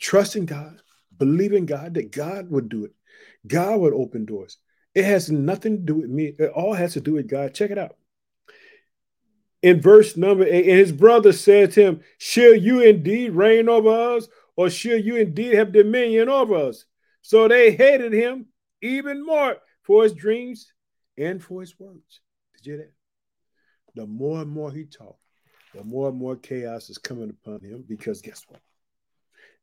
trusting 0.00 0.46
God, 0.46 0.80
believing 1.18 1.66
God 1.66 1.94
that 1.94 2.10
God 2.10 2.50
would 2.50 2.68
do 2.68 2.84
it. 2.84 2.92
God 3.46 3.80
would 3.80 3.94
open 3.94 4.24
doors. 4.24 4.58
It 4.94 5.04
has 5.04 5.30
nothing 5.30 5.76
to 5.78 5.82
do 5.82 5.94
with 5.96 6.10
me. 6.10 6.34
It 6.38 6.50
all 6.50 6.74
has 6.74 6.94
to 6.94 7.00
do 7.00 7.14
with 7.14 7.28
God. 7.28 7.54
Check 7.54 7.70
it 7.70 7.78
out. 7.78 7.96
In 9.62 9.80
verse 9.80 10.16
number 10.16 10.44
eight, 10.44 10.68
and 10.68 10.78
his 10.78 10.92
brother 10.92 11.32
said 11.32 11.72
to 11.72 11.82
him, 11.82 12.00
Shall 12.18 12.54
you 12.54 12.80
indeed 12.80 13.32
reign 13.32 13.68
over 13.68 14.16
us, 14.16 14.28
or 14.56 14.70
shall 14.70 14.98
you 14.98 15.16
indeed 15.16 15.54
have 15.54 15.72
dominion 15.72 16.28
over 16.28 16.54
us? 16.54 16.84
So 17.24 17.48
they 17.48 17.72
hated 17.72 18.12
him 18.12 18.48
even 18.82 19.24
more 19.24 19.56
for 19.82 20.02
his 20.02 20.12
dreams 20.12 20.70
and 21.16 21.42
for 21.42 21.62
his 21.62 21.74
words. 21.80 22.20
Did 22.54 22.66
you 22.66 22.72
hear 22.74 22.82
that? 22.82 24.02
The 24.02 24.06
more 24.06 24.42
and 24.42 24.50
more 24.50 24.70
he 24.70 24.84
talked, 24.84 25.22
the 25.74 25.82
more 25.82 26.10
and 26.10 26.18
more 26.18 26.36
chaos 26.36 26.90
is 26.90 26.98
coming 26.98 27.30
upon 27.30 27.64
him 27.64 27.82
because 27.88 28.20
guess 28.20 28.44
what? 28.46 28.60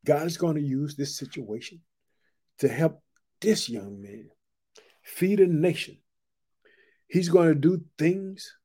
God 0.03 0.25
is 0.25 0.38
going 0.38 0.56
to 0.56 0.62
use 0.62 0.96
this 0.96 1.15
situation 1.15 1.82
to 2.58 2.68
help 2.68 3.00
this 3.41 3.70
young 3.70 4.01
man 4.01 4.32
feed 5.03 5.39
a 5.39 5.46
nation. 5.46 6.00
He's 7.08 7.30
going 7.30 7.50
to 7.50 7.56
do 7.56 7.84
things 8.00 8.56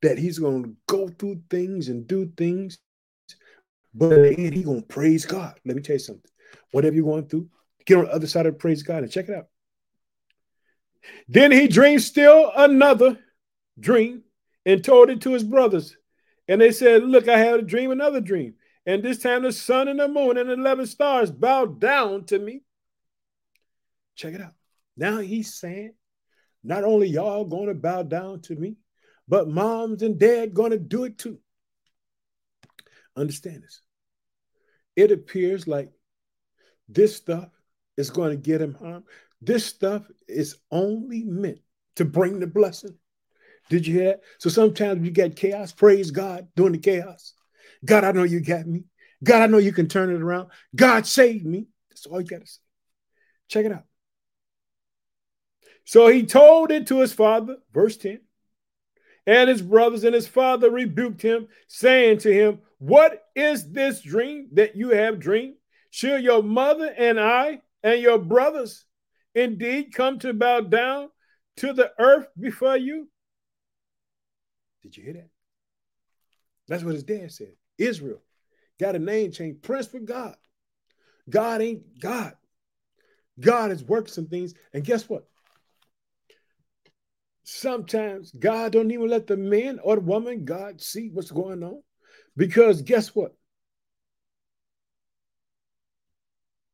that 0.00 0.16
he's 0.16 0.38
going 0.38 0.62
to 0.62 0.74
go 0.86 1.08
through 1.08 1.42
things 1.50 1.90
and 1.90 2.06
do 2.06 2.32
things, 2.34 2.78
but 3.92 4.14
in 4.14 4.22
the 4.22 4.40
end, 4.40 4.54
he's 4.54 4.64
going 4.64 4.80
to 4.80 4.86
praise 4.86 5.26
God. 5.26 5.60
Let 5.66 5.76
me 5.76 5.82
tell 5.82 5.96
you 5.96 6.00
something. 6.00 6.30
Whatever 6.72 6.96
you're 6.96 7.04
going 7.04 7.28
through, 7.28 7.48
get 7.86 7.98
on 7.98 8.04
the 8.04 8.12
other 8.12 8.26
side 8.26 8.46
of 8.46 8.58
praise 8.58 8.82
God 8.82 9.02
and 9.02 9.12
check 9.12 9.28
it 9.28 9.34
out. 9.34 9.46
Then 11.28 11.52
he 11.52 11.68
dreamed 11.68 12.02
still 12.02 12.52
another 12.54 13.18
dream 13.78 14.22
and 14.66 14.84
told 14.84 15.10
it 15.10 15.22
to 15.22 15.32
his 15.32 15.44
brothers. 15.44 15.96
And 16.48 16.60
they 16.60 16.72
said, 16.72 17.04
Look, 17.04 17.28
I 17.28 17.38
had 17.38 17.60
a 17.60 17.62
dream, 17.62 17.90
another 17.90 18.20
dream. 18.20 18.54
And 18.86 19.02
this 19.02 19.18
time 19.18 19.42
the 19.42 19.52
sun 19.52 19.88
and 19.88 20.00
the 20.00 20.08
moon 20.08 20.38
and 20.38 20.48
the 20.48 20.54
11 20.54 20.86
stars 20.86 21.30
bowed 21.30 21.80
down 21.80 22.24
to 22.26 22.38
me. 22.38 22.62
Check 24.16 24.34
it 24.34 24.40
out. 24.40 24.54
Now 24.96 25.18
he's 25.18 25.54
saying, 25.54 25.92
not 26.64 26.84
only 26.84 27.08
y'all 27.08 27.44
going 27.44 27.68
to 27.68 27.74
bow 27.74 28.02
down 28.02 28.40
to 28.42 28.56
me, 28.56 28.76
but 29.28 29.48
moms 29.48 30.02
and 30.02 30.18
dad 30.18 30.54
going 30.54 30.70
to 30.70 30.78
do 30.78 31.04
it 31.04 31.18
too. 31.18 31.38
Understand 33.14 33.62
this. 33.62 33.82
It 34.96 35.12
appears 35.12 35.68
like 35.68 35.90
this 36.88 37.16
stuff 37.16 37.48
is 37.96 38.10
going 38.10 38.30
to 38.30 38.36
get 38.36 38.60
him 38.60 38.74
harm. 38.74 39.04
This 39.40 39.64
stuff 39.64 40.08
is 40.26 40.56
only 40.70 41.24
meant 41.24 41.60
to 41.96 42.04
bring 42.04 42.40
the 42.40 42.46
blessing. 42.46 42.96
Did 43.68 43.86
you 43.86 43.94
hear 43.94 44.04
that? 44.04 44.20
So 44.38 44.48
sometimes 44.50 45.04
you 45.04 45.10
get 45.10 45.36
chaos. 45.36 45.72
Praise 45.72 46.10
God 46.10 46.48
during 46.56 46.72
the 46.72 46.78
chaos. 46.78 47.34
God, 47.84 48.04
I 48.04 48.12
know 48.12 48.22
you 48.22 48.40
got 48.40 48.66
me. 48.66 48.84
God, 49.22 49.42
I 49.42 49.46
know 49.46 49.58
you 49.58 49.72
can 49.72 49.88
turn 49.88 50.10
it 50.10 50.22
around. 50.22 50.48
God 50.74 51.06
saved 51.06 51.44
me. 51.44 51.66
That's 51.90 52.06
all 52.06 52.20
you 52.20 52.26
got 52.26 52.40
to 52.40 52.46
say. 52.46 52.60
Check 53.48 53.66
it 53.66 53.72
out. 53.72 53.84
So 55.84 56.08
he 56.08 56.24
told 56.24 56.70
it 56.70 56.86
to 56.88 57.00
his 57.00 57.12
father, 57.12 57.56
verse 57.72 57.96
10. 57.96 58.20
And 59.26 59.50
his 59.50 59.60
brothers 59.60 60.04
and 60.04 60.14
his 60.14 60.28
father 60.28 60.70
rebuked 60.70 61.20
him, 61.20 61.48
saying 61.66 62.18
to 62.18 62.32
him, 62.32 62.60
What 62.78 63.22
is 63.34 63.70
this 63.70 64.00
dream 64.00 64.48
that 64.52 64.76
you 64.76 64.90
have 64.90 65.18
dreamed? 65.18 65.56
Shall 65.90 66.18
your 66.18 66.42
mother 66.42 66.92
and 66.96 67.18
I 67.18 67.60
and 67.82 68.00
your 68.00 68.18
brothers 68.18 68.84
indeed 69.34 69.94
come 69.94 70.18
to 70.20 70.32
bow 70.32 70.60
down 70.60 71.08
to 71.58 71.72
the 71.72 71.92
earth 71.98 72.28
before 72.38 72.76
you? 72.76 73.08
Did 74.82 74.96
you 74.96 75.04
hear 75.04 75.14
that? 75.14 75.30
That's 76.68 76.84
what 76.84 76.94
his 76.94 77.04
dad 77.04 77.32
said. 77.32 77.52
Israel 77.78 78.22
got 78.78 78.96
a 78.96 78.98
name 78.98 79.32
change, 79.32 79.62
Prince 79.62 79.86
for 79.86 79.98
God. 79.98 80.36
God 81.28 81.62
ain't 81.62 81.98
God. 82.00 82.34
God 83.40 83.70
has 83.70 83.84
worked 83.84 84.10
some 84.10 84.26
things. 84.26 84.54
And 84.72 84.84
guess 84.84 85.08
what? 85.08 85.26
Sometimes 87.44 88.32
God 88.32 88.72
don't 88.72 88.90
even 88.90 89.08
let 89.08 89.26
the 89.26 89.36
man 89.36 89.78
or 89.82 89.96
the 89.96 90.02
woman 90.02 90.44
God 90.44 90.80
see 90.80 91.08
what's 91.08 91.30
going 91.30 91.62
on. 91.62 91.82
Because 92.36 92.82
guess 92.82 93.14
what? 93.14 93.34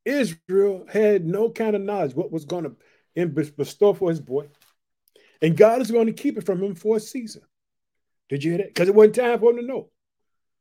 Israel 0.05 0.87
had 0.89 1.25
no 1.27 1.51
kind 1.51 1.75
of 1.75 1.83
knowledge 1.83 2.15
what 2.15 2.33
was 2.33 2.45
going 2.45 2.77
to 3.17 3.27
bestow 3.27 3.95
for 3.95 4.11
his 4.11 4.21
boy. 4.21 4.49
And 5.41 5.57
God 5.57 5.81
is 5.81 5.91
going 5.91 6.07
to 6.07 6.13
keep 6.13 6.39
it 6.39 6.47
from 6.47 6.63
him 6.63 6.75
for 6.75 6.97
a 6.97 7.01
season. 7.01 7.43
Did 8.29 8.43
you 8.43 8.53
hear 8.53 8.59
that? 8.59 8.69
Because 8.69 8.89
it 8.89 8.95
wasn't 8.95 9.17
time 9.17 9.39
for 9.39 9.51
him 9.51 9.57
to 9.57 9.63
know. 9.63 9.91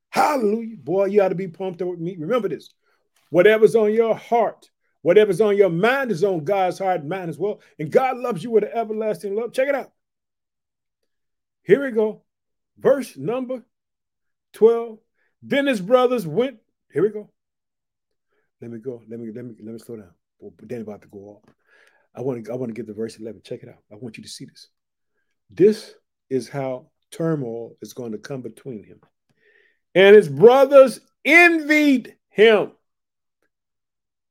Hallelujah. 0.10 0.78
Boy, 0.78 1.06
you 1.06 1.22
ought 1.22 1.30
to 1.30 1.36
be 1.36 1.48
pumped 1.48 1.82
up 1.82 1.88
with 1.88 2.00
me. 2.00 2.16
Remember 2.20 2.50
this. 2.50 2.74
Whatever's 3.30 3.76
on 3.76 3.94
your 3.94 4.16
heart, 4.16 4.70
whatever's 5.02 5.42
on 5.42 5.58
your 5.58 5.70
mind 5.70 6.12
is 6.12 6.24
on 6.24 6.44
God's 6.44 6.80
heart 6.80 7.02
and 7.02 7.10
mind 7.10 7.30
as 7.30 7.40
well. 7.40 7.62
And 7.80 7.92
God 7.92 8.18
loves 8.18 8.44
you 8.44 8.52
with 8.52 8.64
an 8.64 8.72
everlasting 8.74 9.36
love. 9.36 9.54
Check 9.54 9.70
it 9.70 9.76
out. 9.76 9.92
Here 11.64 11.84
we 11.84 11.92
go. 11.92 12.24
Verse 12.78 13.18
number 13.18 13.64
12. 14.54 15.00
Then 15.42 15.66
his 15.66 15.82
brothers 15.82 16.28
went. 16.28 16.60
Here 16.92 17.02
we 17.02 17.10
go. 17.10 17.32
Let 18.64 18.72
me 18.72 18.80
go. 18.80 19.04
Let 19.10 19.20
me 19.20 19.30
let 19.36 19.44
me 19.44 19.56
let 19.62 19.74
me 19.74 19.80
slow 19.80 19.98
down. 19.98 20.14
Well, 20.40 20.54
then 20.62 20.80
about 20.80 21.02
to 21.02 21.10
go 21.10 21.20
off. 21.44 21.54
I 22.16 22.22
want 22.22 22.46
to 22.46 22.52
I 22.54 22.56
want 22.56 22.70
to 22.70 22.74
get 22.74 22.88
the 22.88 22.94
verse 22.94 23.18
11. 23.20 23.42
Check 23.44 23.62
it 23.62 23.68
out. 23.68 23.84
I 23.92 23.96
want 23.96 24.16
you 24.16 24.24
to 24.24 24.30
see 24.30 24.46
this. 24.46 24.70
This 25.50 25.94
is 26.30 26.48
how 26.48 26.88
turmoil 27.12 27.76
is 27.82 27.92
going 27.92 28.14
to 28.14 28.18
come 28.18 28.42
between 28.42 28.86
him. 28.86 29.02
And 29.94 30.16
his 30.16 30.30
brothers 30.30 31.02
envied 31.26 32.16
him. 32.30 32.72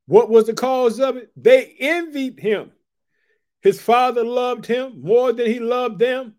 What 0.06 0.30
was 0.30 0.46
the 0.46 0.54
cause 0.54 0.98
of 0.98 1.18
it? 1.18 1.30
They 1.36 1.76
envied 1.78 2.40
him. 2.40 2.72
His 3.60 3.82
father 3.82 4.24
loved 4.24 4.64
him 4.64 5.02
more 5.02 5.34
than 5.34 5.46
he 5.46 5.60
loved 5.60 5.98
them. 5.98 6.36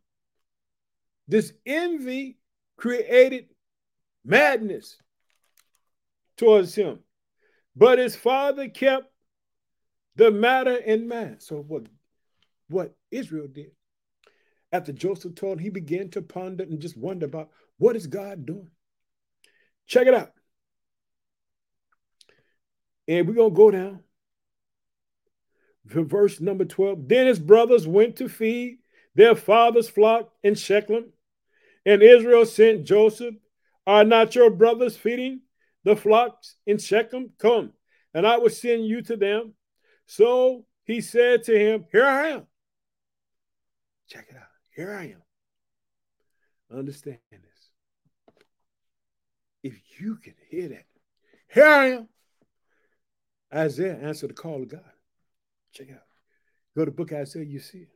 This 1.28 1.54
envy 1.64 2.40
created 2.76 3.50
madness 4.26 4.98
towards 6.38 6.74
him. 6.74 6.98
But 7.76 8.00
his 8.00 8.16
father 8.16 8.70
kept 8.70 9.12
the 10.16 10.32
matter 10.32 10.76
in 10.76 11.08
mind. 11.08 11.42
So 11.42 11.58
what, 11.58 11.88
what 12.70 12.96
Israel 13.12 13.48
did, 13.48 13.72
After 14.72 14.92
Joseph 14.92 15.36
told 15.36 15.60
he 15.60 15.70
began 15.70 16.10
to 16.12 16.22
ponder 16.22 16.64
and 16.64 16.80
just 16.80 16.98
wonder 16.98 17.26
about 17.26 17.50
what 17.78 17.96
is 17.96 18.08
God 18.08 18.46
doing. 18.46 18.70
Check 19.88 20.08
it 20.08 20.14
out. 20.14 20.32
And 23.08 23.28
we're 23.28 23.34
going 23.34 23.52
to 23.52 23.56
go 23.56 23.72
down 23.72 24.04
verse 25.86 26.40
number 26.40 26.66
12. 26.66 27.08
Then 27.08 27.28
his 27.28 27.40
brothers 27.40 27.88
went 27.88 28.18
to 28.18 28.30
feed 28.30 28.80
their 29.16 29.36
father's 29.36 29.90
flock 29.90 30.32
in 30.44 30.56
Shechem. 30.56 31.12
And 31.86 32.02
Israel 32.02 32.46
sent 32.46 32.86
Joseph, 32.86 33.36
Are 33.86 34.04
not 34.04 34.36
your 34.36 34.50
brothers 34.50 34.96
feeding 34.96 35.42
the 35.84 35.96
flocks 35.96 36.56
in 36.66 36.78
Shechem? 36.78 37.32
Come, 37.38 37.74
and 38.14 38.26
I 38.26 38.38
will 38.38 38.50
send 38.50 38.86
you 38.86 39.02
to 39.04 39.18
them. 39.18 39.54
So 40.06 40.66
he 40.84 41.02
said 41.02 41.44
to 41.44 41.58
him, 41.58 41.86
Here 41.92 42.06
I 42.06 42.28
am. 42.30 42.48
Check 44.08 44.28
it 44.30 44.36
out. 44.36 44.44
Here 44.76 44.94
I 44.94 45.16
am. 46.72 46.78
Understand 46.78 47.20
this. 47.32 47.42
If 49.64 49.76
you 50.00 50.18
can 50.18 50.36
hear 50.50 50.70
that, 50.70 50.86
here 51.48 51.68
I 51.68 51.86
am. 51.92 52.10
Isaiah 53.54 53.98
answered 54.02 54.32
the 54.32 54.36
call 54.36 54.64
of 54.64 54.70
God. 54.70 54.82
Check 55.72 55.90
it 55.90 55.94
out. 55.94 56.02
Go 56.76 56.86
to 56.86 56.92
book 56.92 57.14
Isaiah, 57.14 57.44
you 57.44 57.60
see 57.60 57.80
it. 57.80 57.90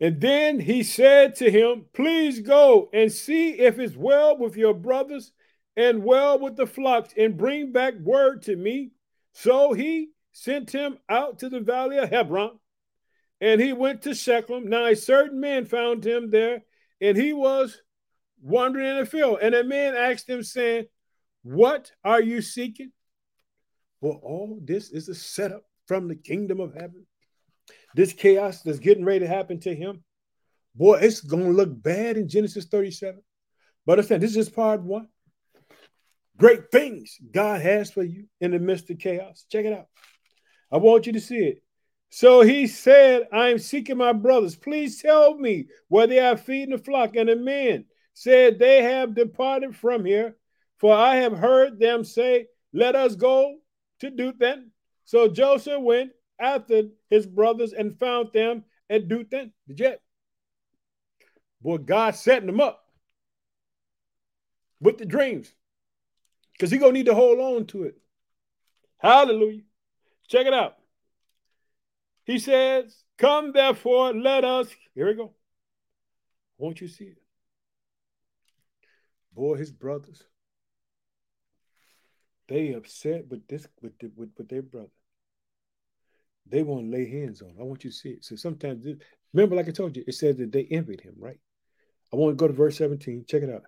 And 0.00 0.20
then 0.20 0.58
he 0.58 0.82
said 0.82 1.36
to 1.36 1.50
him, 1.50 1.84
Please 1.92 2.40
go 2.40 2.88
and 2.92 3.12
see 3.12 3.50
if 3.50 3.78
it's 3.78 3.94
well 3.94 4.36
with 4.36 4.56
your 4.56 4.74
brothers 4.74 5.32
and 5.76 6.04
well 6.04 6.38
with 6.38 6.56
the 6.56 6.66
flocks, 6.66 7.14
and 7.16 7.36
bring 7.36 7.72
back 7.72 7.94
word 7.94 8.42
to 8.42 8.56
me. 8.56 8.90
So 9.32 9.72
he 9.72 10.10
sent 10.32 10.70
him 10.70 10.98
out 11.08 11.40
to 11.40 11.48
the 11.48 11.60
valley 11.60 11.98
of 11.98 12.10
Hebron, 12.10 12.58
and 13.40 13.60
he 13.60 13.72
went 13.72 14.02
to 14.02 14.14
Shechem. 14.14 14.68
Now 14.68 14.86
a 14.86 14.96
certain 14.96 15.40
man 15.40 15.64
found 15.64 16.04
him 16.04 16.30
there, 16.30 16.64
and 17.00 17.16
he 17.16 17.32
was 17.32 17.80
wandering 18.42 18.88
in 18.88 18.98
the 18.98 19.06
field. 19.06 19.38
And 19.40 19.54
a 19.54 19.64
man 19.64 19.94
asked 19.94 20.28
him, 20.28 20.42
saying, 20.42 20.86
What 21.42 21.90
are 22.04 22.20
you 22.20 22.42
seeking? 22.42 22.92
Well, 24.00 24.20
all 24.22 24.58
this 24.62 24.90
is 24.90 25.08
a 25.08 25.14
setup 25.14 25.62
from 25.86 26.08
the 26.08 26.16
kingdom 26.16 26.60
of 26.60 26.74
heaven. 26.74 27.06
This 27.94 28.12
chaos 28.12 28.62
that's 28.62 28.78
getting 28.78 29.04
ready 29.04 29.20
to 29.20 29.28
happen 29.28 29.60
to 29.60 29.74
him, 29.74 30.02
boy, 30.74 30.98
it's 30.98 31.20
going 31.20 31.44
to 31.44 31.52
look 31.52 31.82
bad 31.82 32.16
in 32.16 32.28
Genesis 32.28 32.66
37. 32.66 33.22
But 33.86 33.92
understand, 33.92 34.22
this 34.22 34.36
is 34.36 34.48
part 34.48 34.82
one. 34.82 35.08
Great 36.42 36.72
things 36.72 37.20
God 37.30 37.60
has 37.60 37.92
for 37.92 38.02
you 38.02 38.24
in 38.40 38.50
the 38.50 38.58
midst 38.58 38.90
of 38.90 38.98
chaos. 38.98 39.46
Check 39.48 39.64
it 39.64 39.72
out. 39.72 39.86
I 40.72 40.78
want 40.78 41.06
you 41.06 41.12
to 41.12 41.20
see 41.20 41.38
it. 41.38 41.62
So 42.10 42.40
he 42.40 42.66
said, 42.66 43.28
I 43.32 43.50
am 43.50 43.60
seeking 43.60 43.98
my 43.98 44.12
brothers. 44.12 44.56
Please 44.56 45.00
tell 45.00 45.38
me 45.38 45.68
where 45.86 46.08
they 46.08 46.18
are 46.18 46.36
feeding 46.36 46.70
the 46.70 46.78
flock. 46.78 47.14
And 47.14 47.28
the 47.28 47.36
men 47.36 47.84
said, 48.14 48.58
They 48.58 48.82
have 48.82 49.14
departed 49.14 49.76
from 49.76 50.04
here, 50.04 50.36
for 50.78 50.92
I 50.92 51.14
have 51.14 51.38
heard 51.38 51.78
them 51.78 52.02
say, 52.02 52.48
Let 52.72 52.96
us 52.96 53.14
go 53.14 53.58
to 54.00 54.10
Dothan. 54.10 54.72
So 55.04 55.28
Joseph 55.28 55.80
went 55.80 56.10
after 56.40 56.88
his 57.08 57.24
brothers 57.24 57.72
and 57.72 57.96
found 58.00 58.30
them 58.34 58.64
at 58.90 59.06
Dothan. 59.06 59.52
Did 59.68 59.78
you? 59.78 59.94
Boy, 61.60 61.78
God 61.78 62.16
setting 62.16 62.48
them 62.48 62.60
up 62.60 62.82
with 64.80 64.98
the 64.98 65.06
dreams 65.06 65.54
because 66.62 66.70
he 66.70 66.78
to 66.78 66.92
need 66.92 67.06
to 67.06 67.14
hold 67.14 67.40
on 67.40 67.66
to 67.66 67.82
it. 67.82 67.96
Hallelujah. 68.98 69.62
Check 70.28 70.46
it 70.46 70.54
out. 70.54 70.76
He 72.24 72.38
says, 72.38 73.02
Come 73.18 73.50
therefore, 73.50 74.14
let 74.14 74.44
us. 74.44 74.68
Here 74.94 75.08
we 75.08 75.14
go. 75.14 75.32
Won't 76.58 76.80
you 76.80 76.86
see 76.86 77.06
it? 77.06 77.22
Boy, 79.34 79.56
his 79.56 79.72
brothers, 79.72 80.22
they 82.46 82.74
upset 82.74 83.26
with 83.28 83.44
this 83.48 83.66
with, 83.80 83.98
the, 83.98 84.12
with, 84.14 84.30
with 84.38 84.48
their 84.48 84.62
brother. 84.62 84.86
They 86.46 86.62
want 86.62 86.84
to 86.84 86.96
lay 86.96 87.10
hands 87.10 87.42
on. 87.42 87.56
I 87.58 87.64
want 87.64 87.82
you 87.82 87.90
to 87.90 87.96
see 87.96 88.10
it. 88.10 88.24
So 88.24 88.36
sometimes, 88.36 88.84
this, 88.84 88.98
remember, 89.32 89.56
like 89.56 89.66
I 89.66 89.72
told 89.72 89.96
you, 89.96 90.04
it 90.06 90.14
says 90.14 90.36
that 90.36 90.52
they 90.52 90.68
envied 90.70 91.00
him, 91.00 91.14
right? 91.18 91.40
I 92.12 92.16
want 92.16 92.30
to 92.30 92.36
go 92.36 92.46
to 92.46 92.54
verse 92.54 92.78
17. 92.78 93.24
Check 93.26 93.42
it 93.42 93.50
out. 93.50 93.62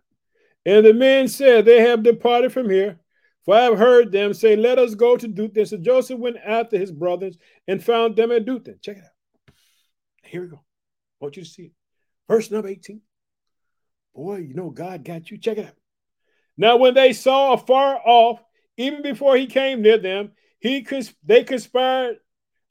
And 0.67 0.85
the 0.85 0.95
men 0.95 1.29
said, 1.29 1.65
They 1.65 1.81
have 1.81 2.03
departed 2.03 2.53
from 2.53 2.71
here. 2.71 2.99
For 3.45 3.55
I 3.55 3.63
have 3.63 3.79
heard 3.79 4.11
them 4.11 4.33
say, 4.33 4.57
Let 4.57 4.79
us 4.79 4.95
go 4.95 5.17
to 5.17 5.29
Dothan. 5.29 5.67
So 5.67 5.77
Joseph 5.77 6.19
went 6.19 6.37
after 6.45 6.79
his 6.79 6.93
brothers 6.93 7.37
and 7.69 7.85
found 7.85 8.17
them 8.17 8.33
at 8.33 8.47
Dothan. 8.47 8.79
Check 8.83 8.99
it 8.99 9.05
out. 9.05 9.55
Here 10.25 10.43
we 10.43 10.49
go. 10.49 10.57
I 10.57 11.25
want 11.25 11.37
you 11.37 11.45
to 11.45 11.49
see 11.49 11.63
it. 11.65 11.73
Verse 12.29 12.51
number 12.51 12.69
18. 12.69 13.01
Boy, 14.15 14.37
you 14.39 14.55
know 14.55 14.71
God 14.71 15.05
got 15.05 15.31
you. 15.31 15.39
Check 15.39 15.59
it 15.59 15.67
out. 15.67 15.75
Now, 16.57 16.77
when 16.77 16.95
they 16.95 17.13
saw 17.13 17.53
afar 17.53 18.01
off, 18.05 18.41
even 18.77 19.03
before 19.03 19.37
he 19.37 19.47
came 19.47 19.83
near 19.83 19.99
them, 19.99 20.33
he 20.61 20.83
cons- 20.83 21.15
they 21.25 21.45
conspired 21.45 22.17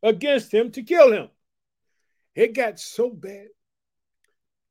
against 0.01 0.53
him 0.53 0.71
to 0.71 0.83
kill 0.83 1.11
him. 1.11 1.29
It 2.33 2.53
got 2.53 2.79
so 2.79 3.09
bad. 3.09 3.47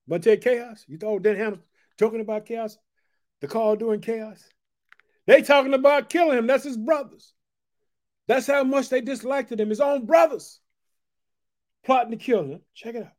But 0.08 0.22
that 0.22 0.40
chaos, 0.40 0.85
you 0.88 0.98
thought 0.98 1.22
Dan 1.22 1.61
talking 1.96 2.20
about 2.20 2.46
chaos? 2.46 2.76
The 3.42 3.48
call 3.48 3.74
doing 3.74 4.00
chaos? 4.00 4.40
They 5.26 5.42
talking 5.42 5.74
about 5.74 6.09
killing 6.09 6.38
him. 6.38 6.46
That's 6.46 6.64
his 6.64 6.76
brothers. 6.76 7.35
That's 8.28 8.46
how 8.46 8.62
much 8.62 8.88
they 8.88 9.00
disliked 9.00 9.50
him. 9.52 9.68
His 9.68 9.81
own 9.81 10.07
brothers 10.07 10.61
plotting 11.85 12.12
to 12.12 12.16
kill 12.16 12.44
him. 12.44 12.61
Check 12.72 12.94
it 12.94 13.02
out. 13.02 13.12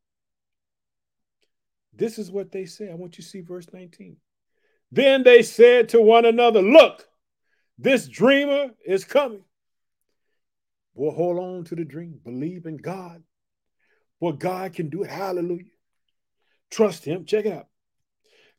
This 1.93 2.17
is 2.17 2.31
what 2.31 2.53
they 2.53 2.65
say. 2.65 2.89
I 2.89 2.95
want 2.95 3.17
you 3.17 3.23
to 3.23 3.29
see 3.29 3.41
verse 3.41 3.67
19. 3.71 4.15
Then 4.93 5.23
they 5.23 5.43
said 5.43 5.89
to 5.89 6.01
one 6.01 6.25
another, 6.25 6.61
Look, 6.61 7.05
this 7.77 8.07
dreamer 8.07 8.71
is 8.85 9.03
coming. 9.03 9.43
Boy, 10.95 11.11
hold 11.11 11.37
on 11.37 11.65
to 11.65 11.75
the 11.75 11.83
dream. 11.83 12.19
Believe 12.23 12.65
in 12.65 12.77
God. 12.77 13.21
What 14.19 14.39
God 14.39 14.73
can 14.73 14.89
do 14.89 15.03
it. 15.03 15.09
Hallelujah. 15.09 15.65
Trust 16.71 17.03
him. 17.03 17.25
Check 17.25 17.45
it 17.45 17.53
out. 17.53 17.67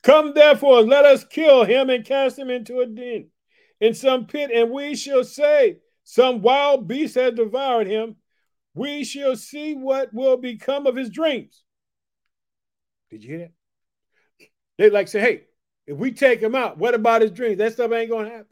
Come 0.04 0.34
therefore, 0.34 0.82
let 0.82 1.06
us 1.06 1.24
kill 1.24 1.64
him 1.64 1.88
and 1.88 2.04
cast 2.04 2.38
him 2.38 2.50
into 2.50 2.80
a 2.80 2.86
den 2.86 3.30
in 3.80 3.94
some 3.94 4.26
pit, 4.26 4.50
and 4.54 4.70
we 4.70 4.94
shall 4.94 5.24
say, 5.24 5.78
Some 6.04 6.42
wild 6.42 6.86
beast 6.86 7.14
has 7.14 7.32
devoured 7.32 7.86
him. 7.86 8.16
We 8.74 9.04
shall 9.04 9.34
see 9.34 9.74
what 9.74 10.12
will 10.12 10.36
become 10.36 10.86
of 10.86 10.94
his 10.94 11.08
dreams. 11.08 11.64
Did 13.10 13.24
you 13.24 13.30
hear 13.30 13.38
that? 13.38 14.48
They 14.76 14.90
like 14.90 15.08
say, 15.08 15.20
Hey, 15.20 15.42
if 15.86 15.96
we 15.96 16.12
take 16.12 16.40
him 16.40 16.54
out, 16.54 16.76
what 16.76 16.94
about 16.94 17.22
his 17.22 17.30
dreams? 17.30 17.58
That 17.58 17.72
stuff 17.72 17.90
ain't 17.92 18.10
to 18.10 18.18
happen. 18.18 18.46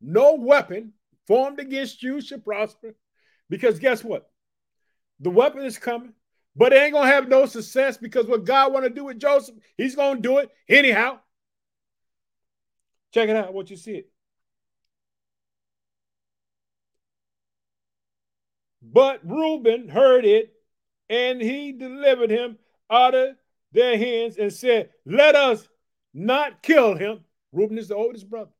No 0.00 0.34
weapon 0.34 0.94
formed 1.28 1.60
against 1.60 2.02
you 2.02 2.20
shall 2.20 2.40
prosper. 2.40 2.96
Because 3.48 3.78
guess 3.78 4.02
what? 4.02 4.28
The 5.20 5.30
weapon 5.30 5.64
is 5.64 5.78
coming, 5.78 6.14
but 6.54 6.72
it 6.72 6.82
ain't 6.82 6.92
gonna 6.92 7.06
have 7.06 7.28
no 7.28 7.46
success 7.46 7.96
because 7.96 8.26
what 8.26 8.44
God 8.44 8.72
want 8.72 8.84
to 8.84 8.90
do 8.90 9.04
with 9.04 9.18
Joseph, 9.18 9.56
he's 9.76 9.94
gonna 9.94 10.20
do 10.20 10.38
it 10.38 10.50
anyhow. 10.68 11.18
Check 13.12 13.28
it 13.28 13.36
out, 13.36 13.52
what 13.52 13.70
you 13.70 13.76
see 13.76 13.92
it. 13.92 14.12
But 18.82 19.20
Reuben 19.24 19.88
heard 19.88 20.24
it, 20.24 20.52
and 21.08 21.40
he 21.40 21.72
delivered 21.72 22.30
him 22.30 22.58
out 22.90 23.14
of 23.14 23.36
their 23.72 23.96
hands 23.96 24.36
and 24.38 24.52
said, 24.52 24.90
Let 25.06 25.34
us 25.34 25.68
not 26.12 26.62
kill 26.62 26.94
him. 26.94 27.20
Reuben 27.52 27.78
is 27.78 27.88
the 27.88 27.96
oldest 27.96 28.28
brother, 28.28 28.50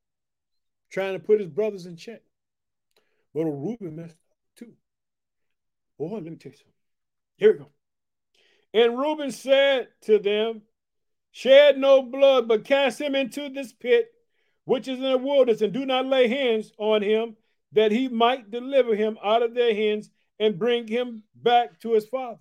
trying 0.91 1.15
to 1.15 1.19
put 1.19 1.41
his 1.41 1.49
brothers 1.49 1.87
in 1.87 1.97
check. 1.97 2.23
But 3.35 3.45
Reuben 3.45 3.97
messed 3.97 4.13
up 4.13 4.37
too. 4.57 4.73
Boy, 5.99 6.15
let 6.15 6.25
me 6.25 6.37
tell 6.37 6.53
you 6.53 6.59
something. 6.59 6.73
Here 7.37 7.53
we 7.53 7.59
go. 7.59 7.69
And 8.75 8.99
Reuben 8.99 9.31
said 9.31 9.89
to 10.03 10.19
them, 10.19 10.63
Shed 11.31 11.79
no 11.79 12.03
blood, 12.03 12.49
but 12.49 12.65
cast 12.65 13.01
him 13.01 13.15
into 13.15 13.49
this 13.49 13.73
pit, 13.73 14.11
which 14.65 14.89
is 14.89 14.99
in 14.99 15.05
the 15.05 15.19
wilderness, 15.19 15.63
and 15.63 15.73
do 15.73 15.87
not 15.87 16.07
lay 16.07 16.29
hands 16.29 16.73
on 16.79 17.03
him, 17.03 17.37
that 17.73 17.91
he 17.91 18.09
might 18.09 18.51
deliver 18.51 18.95
him 18.95 19.19
out 19.25 19.43
of 19.43 19.55
their 19.55 19.75
hands 19.75 20.11
and 20.39 20.59
bring 20.59 20.87
him 20.87 21.23
back 21.35 21.81
to 21.81 21.93
his 21.93 22.07
father. 22.07 22.41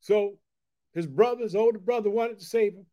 So 0.00 0.38
his 0.94 1.06
brother, 1.06 1.42
his 1.42 1.54
older 1.54 1.78
brother, 1.78 2.10
wanted 2.10 2.38
to 2.38 2.44
save 2.44 2.74
him, 2.74 2.86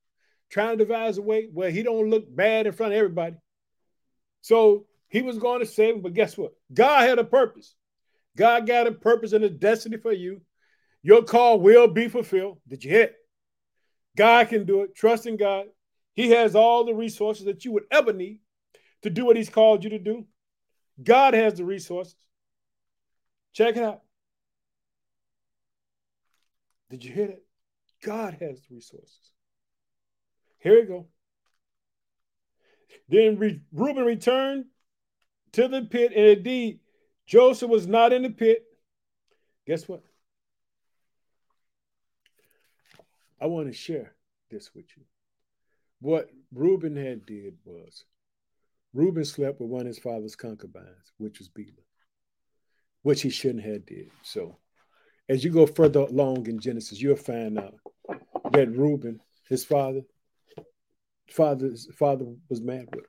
trying 0.50 0.78
to 0.78 0.86
devise 0.86 1.18
a 1.18 1.22
way 1.22 1.48
where 1.52 1.72
he 1.72 1.84
don't 1.84 2.10
look 2.10 2.34
bad 2.34 2.68
in 2.68 2.74
front 2.74 2.94
of 2.94 2.98
everybody. 2.98 3.38
So 4.42 4.86
he 5.08 5.22
was 5.22 5.38
going 5.38 5.62
to 5.62 5.66
save 5.66 5.96
him, 5.96 6.02
but 6.02 6.14
guess 6.14 6.38
what? 6.38 6.54
God 6.74 7.08
had 7.08 7.20
a 7.20 7.24
purpose. 7.24 7.76
God 8.36 8.68
got 8.68 8.88
a 8.88 8.92
purpose 8.92 9.34
and 9.34 9.44
a 9.44 9.50
destiny 9.50 9.98
for 9.98 10.12
you. 10.12 10.42
Your 11.04 11.24
call 11.24 11.60
will 11.60 11.88
be 11.88 12.08
fulfilled. 12.08 12.60
Did 12.68 12.84
you 12.84 12.92
hit? 12.92 13.16
God 14.16 14.50
can 14.50 14.66
do 14.66 14.82
it. 14.82 14.96
Trust 14.96 15.26
in 15.28 15.38
God. 15.38 15.66
He 16.14 16.32
has 16.32 16.56
all 16.56 16.86
the 16.86 16.96
resources 16.96 17.46
that 17.46 17.64
you 17.64 17.72
would 17.74 17.86
ever 17.92 18.12
need 18.12 18.40
to 19.04 19.10
do 19.10 19.26
what 19.26 19.38
He's 19.38 19.50
called 19.50 19.84
you 19.84 19.92
to 19.92 20.00
do. 20.00 20.26
God 21.02 21.34
has 21.34 21.56
the 21.56 21.66
resources. 21.66 22.16
Check 23.54 23.78
it 23.78 23.84
out. 23.84 24.02
Did 26.90 27.04
you 27.04 27.14
hear 27.14 27.28
that? 27.28 27.44
God 28.04 28.38
has 28.40 28.62
the 28.62 28.76
resources. 28.76 29.32
Here 30.60 30.80
we 30.80 30.88
go. 30.88 31.08
Then 33.10 33.38
Re- 33.38 33.62
Reuben 33.72 34.06
returned 34.06 34.66
to 35.54 35.68
the 35.68 35.84
pit, 35.84 36.14
and 36.16 36.26
indeed, 36.26 36.80
Joseph 37.26 37.70
was 37.70 37.88
not 37.88 38.14
in 38.14 38.24
the 38.24 38.30
pit. 38.30 38.64
Guess 39.66 39.88
what? 39.88 40.04
I 43.40 43.46
want 43.46 43.68
to 43.68 43.74
share 43.74 44.16
this 44.50 44.74
with 44.74 44.86
you. 44.96 45.04
What 46.00 46.30
Reuben 46.54 46.96
had 46.96 47.26
did 47.26 47.58
was 47.66 48.06
Reuben 48.94 49.26
slept 49.26 49.60
with 49.60 49.70
one 49.70 49.82
of 49.82 49.88
his 49.88 50.00
father's 50.00 50.36
concubines, 50.36 51.12
which 51.18 51.40
was 51.40 51.50
Bilhah, 51.50 51.84
which 53.04 53.22
he 53.22 53.30
shouldn't 53.30 53.66
have 53.66 53.86
did. 53.86 54.10
So 54.24 54.58
as 55.30 55.44
you 55.44 55.52
go 55.52 55.66
further 55.66 56.02
along 56.02 56.48
in 56.48 56.60
Genesis, 56.60 57.02
you'll 57.02 57.16
find 57.16 57.60
out 57.60 57.76
that 58.52 58.76
Reuben, 58.76 59.20
his 59.50 59.66
father, 59.66 60.02
father's 61.30 61.88
father 61.96 62.26
was 62.50 62.62
mad 62.62 62.88
with 62.96 63.06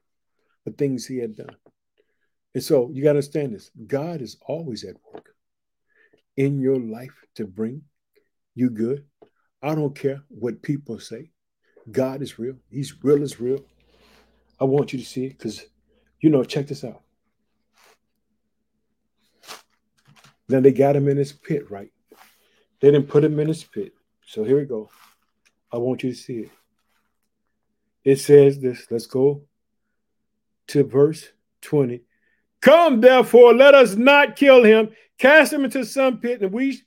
for 0.64 0.72
things 0.72 1.06
he 1.06 1.18
had 1.18 1.36
done. 1.36 1.56
And 2.54 2.64
so 2.64 2.90
you 2.92 3.02
got 3.02 3.12
to 3.12 3.18
understand 3.18 3.54
this. 3.54 3.70
God 3.86 4.20
is 4.20 4.36
always 4.46 4.84
at 4.84 4.96
work 5.12 5.34
in 6.36 6.60
your 6.60 6.78
life 6.78 7.14
to 7.36 7.46
bring 7.46 7.82
you 8.54 8.70
good. 8.70 9.04
I 9.62 9.74
don't 9.74 9.94
care 9.94 10.22
what 10.28 10.62
people 10.62 11.00
say. 11.00 11.30
God 11.90 12.22
is 12.22 12.38
real. 12.38 12.56
He's 12.70 12.94
real 13.02 13.22
as 13.22 13.40
real. 13.40 13.64
I 14.60 14.64
want 14.64 14.92
you 14.92 14.98
to 14.98 15.04
see 15.04 15.26
it 15.26 15.38
because, 15.38 15.64
you 16.20 16.30
know, 16.30 16.44
check 16.44 16.66
this 16.66 16.84
out. 16.84 17.02
Now 20.48 20.60
they 20.60 20.72
got 20.72 20.96
him 20.96 21.08
in 21.08 21.16
his 21.16 21.32
pit, 21.32 21.70
right? 21.70 21.90
They 22.80 22.90
didn't 22.90 23.08
put 23.08 23.24
him 23.24 23.38
in 23.38 23.48
his 23.48 23.64
pit. 23.64 23.92
So 24.26 24.44
here 24.44 24.58
we 24.58 24.64
go. 24.64 24.90
I 25.72 25.78
want 25.78 26.02
you 26.02 26.10
to 26.10 26.16
see 26.16 26.38
it. 26.40 26.50
It 28.04 28.20
says 28.20 28.58
this. 28.58 28.86
Let's 28.90 29.06
go 29.06 29.42
to 30.68 30.84
verse 30.84 31.28
20. 31.62 32.02
Come, 32.60 33.00
therefore, 33.00 33.54
let 33.54 33.74
us 33.74 33.94
not 33.94 34.36
kill 34.36 34.64
him, 34.64 34.90
cast 35.18 35.52
him 35.52 35.64
into 35.64 35.84
some 35.84 36.18
pit, 36.18 36.40
and 36.42 36.52
we 36.52 36.80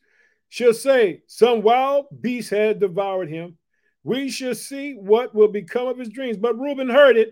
shall 0.52 0.74
say, 0.74 1.24
Some 1.28 1.62
wild 1.62 2.08
beast 2.20 2.50
had 2.50 2.82
devoured 2.82 3.30
him. 3.30 3.58
We 4.04 4.30
shall 4.30 4.54
see 4.54 4.96
what 4.96 5.34
will 5.34 5.48
become 5.48 5.88
of 5.88 5.98
his 5.98 6.10
dreams. 6.10 6.36
But 6.36 6.60
Reuben 6.60 6.90
heard 6.90 7.16
it, 7.16 7.32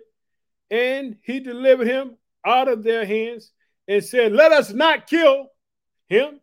and 0.72 1.18
he 1.22 1.42
delivered 1.42 1.88
him 1.88 2.16
out 2.46 2.70
of 2.70 2.82
their 2.82 3.06
hands 3.06 3.52
and 3.90 4.02
said, 4.02 4.32
Let 4.32 4.54
us 4.54 4.72
not 4.72 5.08
kill 5.08 5.48
him. 6.08 6.40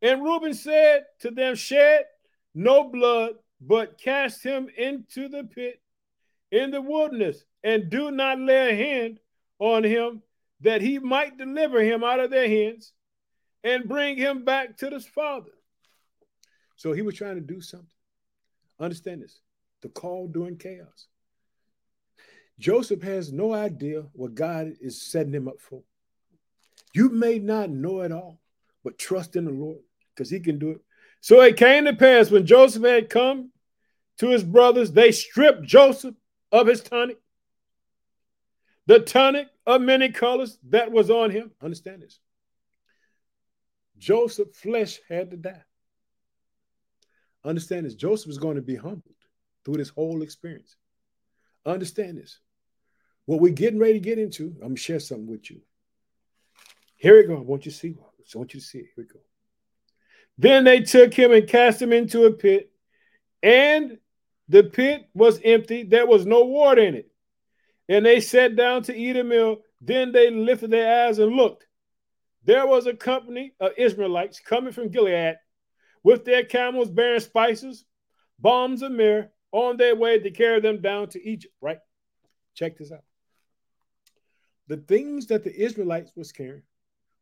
And 0.00 0.24
Reuben 0.24 0.54
said 0.54 1.04
to 1.20 1.30
them, 1.30 1.54
Shed 1.56 2.06
no 2.54 2.84
blood, 2.84 3.32
but 3.60 3.98
cast 3.98 4.42
him 4.42 4.68
into 4.78 5.28
the 5.28 5.44
pit 5.44 5.78
in 6.50 6.70
the 6.70 6.80
wilderness, 6.80 7.44
and 7.62 7.90
do 7.90 8.10
not 8.10 8.40
lay 8.40 8.70
a 8.70 8.76
hand 8.76 9.20
on 9.58 9.84
him, 9.84 10.22
that 10.62 10.80
he 10.80 10.98
might 10.98 11.36
deliver 11.36 11.82
him 11.82 12.02
out 12.02 12.18
of 12.18 12.30
their 12.30 12.48
hands 12.48 12.94
and 13.62 13.86
bring 13.86 14.16
him 14.16 14.46
back 14.46 14.78
to 14.78 14.88
his 14.88 15.06
father. 15.06 15.50
So 16.78 16.92
he 16.92 17.02
was 17.02 17.16
trying 17.16 17.34
to 17.34 17.40
do 17.40 17.60
something. 17.60 17.88
Understand 18.80 19.22
this 19.22 19.40
the 19.82 19.88
call 19.88 20.28
during 20.28 20.56
chaos. 20.56 21.06
Joseph 22.58 23.02
has 23.02 23.32
no 23.32 23.52
idea 23.52 24.04
what 24.12 24.34
God 24.34 24.72
is 24.80 25.00
setting 25.00 25.32
him 25.32 25.46
up 25.46 25.60
for. 25.60 25.82
You 26.92 27.10
may 27.10 27.38
not 27.38 27.70
know 27.70 28.00
it 28.00 28.10
all, 28.10 28.40
but 28.82 28.98
trust 28.98 29.36
in 29.36 29.44
the 29.44 29.52
Lord 29.52 29.78
because 30.14 30.30
he 30.30 30.40
can 30.40 30.58
do 30.58 30.70
it. 30.70 30.80
So 31.20 31.40
it 31.42 31.56
came 31.56 31.84
to 31.84 31.94
pass 31.94 32.30
when 32.30 32.46
Joseph 32.46 32.82
had 32.82 33.10
come 33.10 33.50
to 34.18 34.28
his 34.28 34.42
brothers, 34.42 34.92
they 34.92 35.12
stripped 35.12 35.62
Joseph 35.62 36.14
of 36.50 36.66
his 36.66 36.80
tunic, 36.82 37.20
the 38.86 39.00
tunic 39.00 39.48
of 39.66 39.80
many 39.80 40.10
colors 40.10 40.58
that 40.70 40.90
was 40.90 41.10
on 41.10 41.30
him. 41.30 41.52
Understand 41.62 42.02
this. 42.02 42.18
Joseph's 43.98 44.58
flesh 44.58 44.98
had 45.08 45.30
to 45.30 45.36
die. 45.36 45.62
Understand 47.48 47.86
this. 47.86 47.94
Joseph 47.94 48.30
is 48.30 48.36
going 48.36 48.56
to 48.56 48.62
be 48.62 48.76
humbled 48.76 49.14
through 49.64 49.78
this 49.78 49.88
whole 49.88 50.20
experience. 50.20 50.76
Understand 51.64 52.18
this. 52.18 52.40
What 53.24 53.40
we're 53.40 53.54
getting 53.54 53.78
ready 53.78 53.94
to 53.94 54.00
get 54.00 54.18
into, 54.18 54.48
I'm 54.56 54.60
going 54.60 54.74
to 54.74 54.80
share 54.80 55.00
something 55.00 55.26
with 55.26 55.50
you. 55.50 55.62
Here 56.96 57.16
we 57.16 57.26
go. 57.26 57.36
I 57.36 57.40
want 57.40 57.64
you 57.64 57.72
to 57.72 57.78
see. 57.78 57.94
I 57.98 58.38
want 58.38 58.52
you 58.52 58.60
to 58.60 58.66
see 58.66 58.80
it. 58.80 58.88
Here 58.94 58.94
we 58.98 59.04
go. 59.04 59.20
Then 60.36 60.64
they 60.64 60.80
took 60.80 61.14
him 61.14 61.32
and 61.32 61.48
cast 61.48 61.80
him 61.80 61.90
into 61.90 62.26
a 62.26 62.32
pit, 62.32 62.70
and 63.42 63.96
the 64.50 64.64
pit 64.64 65.08
was 65.14 65.40
empty. 65.42 65.84
There 65.84 66.06
was 66.06 66.26
no 66.26 66.44
water 66.44 66.82
in 66.82 66.96
it. 66.96 67.10
And 67.88 68.04
they 68.04 68.20
sat 68.20 68.56
down 68.56 68.82
to 68.84 68.94
eat 68.94 69.16
a 69.16 69.24
meal. 69.24 69.62
Then 69.80 70.12
they 70.12 70.30
lifted 70.30 70.70
their 70.70 71.06
eyes 71.06 71.18
and 71.18 71.32
looked. 71.32 71.66
There 72.44 72.66
was 72.66 72.86
a 72.86 72.92
company 72.92 73.54
of 73.58 73.72
Ishmaelites 73.78 74.40
coming 74.40 74.72
from 74.72 74.90
Gilead 74.90 75.38
with 76.02 76.24
their 76.24 76.44
camels 76.44 76.90
bearing 76.90 77.20
spices, 77.20 77.84
bombs, 78.38 78.82
of 78.82 78.92
myrrh, 78.92 79.28
on 79.52 79.76
their 79.76 79.96
way 79.96 80.18
to 80.18 80.30
carry 80.30 80.60
them 80.60 80.80
down 80.80 81.08
to 81.08 81.28
Egypt, 81.28 81.54
right? 81.60 81.78
Check 82.54 82.78
this 82.78 82.92
out. 82.92 83.04
The 84.68 84.76
things 84.76 85.26
that 85.26 85.44
the 85.44 85.64
Ishmaelites 85.64 86.12
was 86.14 86.32
carrying 86.32 86.62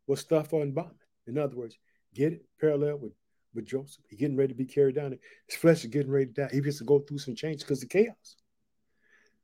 was 0.06 0.20
stuff 0.20 0.52
on 0.52 0.62
embalming. 0.62 0.94
In 1.26 1.38
other 1.38 1.56
words, 1.56 1.78
get 2.14 2.32
it 2.32 2.44
parallel 2.60 2.98
with, 2.98 3.12
with 3.54 3.66
Joseph. 3.66 4.04
He's 4.08 4.18
getting 4.18 4.36
ready 4.36 4.52
to 4.52 4.58
be 4.58 4.64
carried 4.64 4.96
down. 4.96 5.16
His 5.46 5.56
flesh 5.56 5.84
is 5.84 5.90
getting 5.90 6.10
ready 6.10 6.26
to 6.26 6.32
die. 6.32 6.48
He 6.52 6.60
has 6.62 6.78
to 6.78 6.84
go 6.84 6.98
through 6.98 7.18
some 7.18 7.34
change 7.34 7.60
because 7.60 7.82
of 7.82 7.88
chaos. 7.88 8.36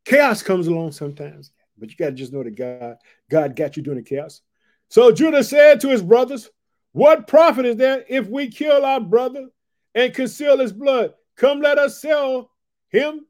Chaos 0.05 0.43
comes 0.43 0.67
along 0.67 0.93
sometimes, 0.93 1.53
but 1.79 1.91
you 1.91 1.97
got 1.97 2.07
to 2.07 2.13
just 2.13 2.33
know 2.33 2.43
that 2.43 2.57
God, 2.57 2.97
God 3.31 3.55
got 3.55 3.77
you 3.77 3.83
during 3.83 4.03
the 4.03 4.09
chaos. 4.09 4.41
So 4.89 5.13
Judah 5.13 5.45
said 5.45 5.81
to 5.81 5.89
his 5.89 6.03
brothers, 6.03 6.51
What 6.93 7.27
profit 7.27 7.67
is 7.67 7.77
there 7.77 8.05
if 8.09 8.29
we 8.29 8.49
kill 8.49 8.85
our 8.85 9.01
brother 9.01 9.49
and 9.95 10.15
conceal 10.15 10.59
his 10.59 10.73
blood? 10.73 11.15
Come, 11.37 11.61
let 11.61 11.79
us 11.79 12.01
sell 12.01 12.51
him 12.89 13.27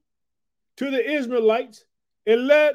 to 0.76 0.90
the 0.90 1.18
Ishmaelites 1.18 1.84
and 2.26 2.46
let 2.46 2.74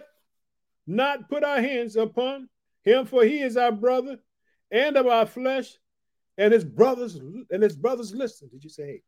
not 0.85 1.29
put 1.29 1.43
our 1.43 1.61
hands 1.61 1.97
upon 1.97 2.47
him, 2.83 3.05
for 3.05 3.23
he 3.23 3.41
is 3.41 3.57
our 3.57 3.71
brother 3.71 4.17
and 4.71 4.95
of 4.95 5.07
our 5.07 5.25
flesh, 5.25 5.73
and 6.37 6.53
his 6.53 6.63
brothers 6.63 7.15
and 7.15 7.63
his 7.63 7.75
brothers 7.75 8.13
listen. 8.13 8.49
Did 8.49 8.63
you 8.63 8.69
say, 8.69 8.87
hey, 8.87 9.01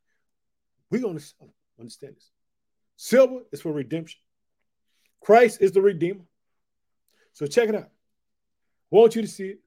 we're 0.89 1.01
going 1.01 1.17
to 1.17 1.23
sell 1.23 1.47
oh, 1.47 1.53
Understand 1.79 2.15
this. 2.15 2.31
Silver 2.97 3.41
is 3.51 3.61
for 3.61 3.71
redemption. 3.71 4.19
Christ 5.21 5.61
is 5.61 5.71
the 5.71 5.81
Redeemer. 5.81 6.25
So 7.33 7.45
check 7.45 7.69
it 7.69 7.75
out. 7.75 7.89
Want 8.91 9.15
you 9.15 9.21
to 9.21 9.27
see 9.27 9.49
it. 9.49 9.59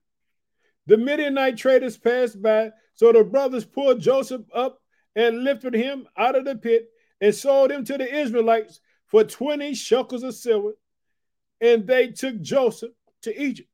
The 0.87 0.97
Midianite 0.97 1.57
traders 1.57 1.97
passed 1.97 2.41
by, 2.41 2.71
so 2.93 3.11
the 3.11 3.23
brothers 3.23 3.65
pulled 3.65 4.01
Joseph 4.01 4.41
up 4.53 4.79
and 5.15 5.43
lifted 5.43 5.73
him 5.73 6.07
out 6.17 6.35
of 6.35 6.45
the 6.45 6.55
pit 6.55 6.89
and 7.21 7.33
sold 7.33 7.71
him 7.71 7.85
to 7.85 7.97
the 7.97 8.21
Ishmaelites 8.21 8.81
for 9.07 9.23
20 9.23 9.73
shekels 9.75 10.23
of 10.23 10.33
silver. 10.35 10.73
And 11.61 11.87
they 11.87 12.07
took 12.07 12.41
Joseph 12.41 12.91
to 13.21 13.41
Egypt. 13.41 13.69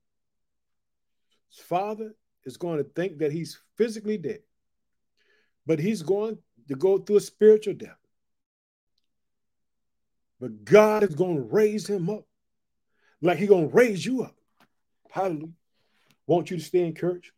His 1.50 1.60
father 1.60 2.14
is 2.46 2.58
going 2.58 2.78
to 2.78 2.84
think 2.84 3.18
that 3.20 3.32
he's 3.32 3.60
physically 3.76 4.18
dead, 4.18 4.42
but 5.66 5.80
he's 5.80 6.04
going 6.04 6.38
to 6.68 6.76
go 6.76 7.00
through 7.00 7.18
a 7.18 7.22
spiritual 7.22 7.74
death. 7.74 7.98
But 10.40 10.64
God 10.64 11.04
is 11.04 11.16
going 11.16 11.38
to 11.38 11.42
raise 11.42 11.90
him 11.90 12.10
up 12.10 12.26
like 13.22 13.40
he's 13.40 13.50
going 13.50 13.70
to 13.70 13.76
raise 13.76 14.06
you 14.06 14.24
up. 14.24 14.36
Hallelujah. 15.10 15.54
Want 16.30 16.52
you 16.52 16.58
to 16.58 16.64
stay 16.64 16.86
encouraged. 16.86 17.32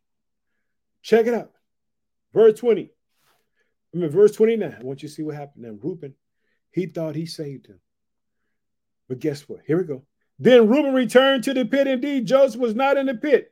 Check 1.00 1.26
it 1.26 1.32
out. 1.32 1.50
Verse 2.34 2.60
20. 2.60 2.90
I 3.94 3.96
mean, 3.96 4.10
verse 4.10 4.32
29. 4.32 4.76
I 4.78 4.84
want 4.84 5.02
you 5.02 5.08
to 5.08 5.14
see 5.14 5.22
what 5.22 5.34
happened. 5.34 5.64
Now, 5.64 5.78
Reuben, 5.82 6.12
he 6.72 6.84
thought 6.84 7.14
he 7.14 7.24
saved 7.24 7.68
him. 7.68 7.80
But 9.08 9.18
guess 9.18 9.48
what? 9.48 9.60
Here 9.66 9.78
we 9.78 9.84
go. 9.84 10.02
Then 10.38 10.68
Reuben 10.68 10.92
returned 10.92 11.42
to 11.44 11.54
the 11.54 11.64
pit. 11.64 11.86
Indeed, 11.86 12.26
Joseph 12.26 12.60
was 12.60 12.74
not 12.74 12.98
in 12.98 13.06
the 13.06 13.14
pit. 13.14 13.50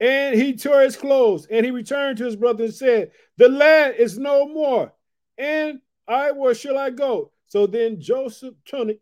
And 0.00 0.34
he 0.34 0.56
tore 0.56 0.80
his 0.80 0.96
clothes 0.96 1.46
and 1.48 1.64
he 1.64 1.70
returned 1.70 2.18
to 2.18 2.24
his 2.24 2.34
brother 2.34 2.64
and 2.64 2.74
said, 2.74 3.12
The 3.36 3.48
lad 3.48 3.94
is 3.96 4.18
no 4.18 4.48
more. 4.48 4.92
And 5.38 5.78
I, 6.08 6.32
where 6.32 6.56
shall 6.56 6.76
I 6.76 6.90
go? 6.90 7.30
So 7.46 7.68
then 7.68 8.00
Joseph 8.00 8.54
tunic, 8.64 8.98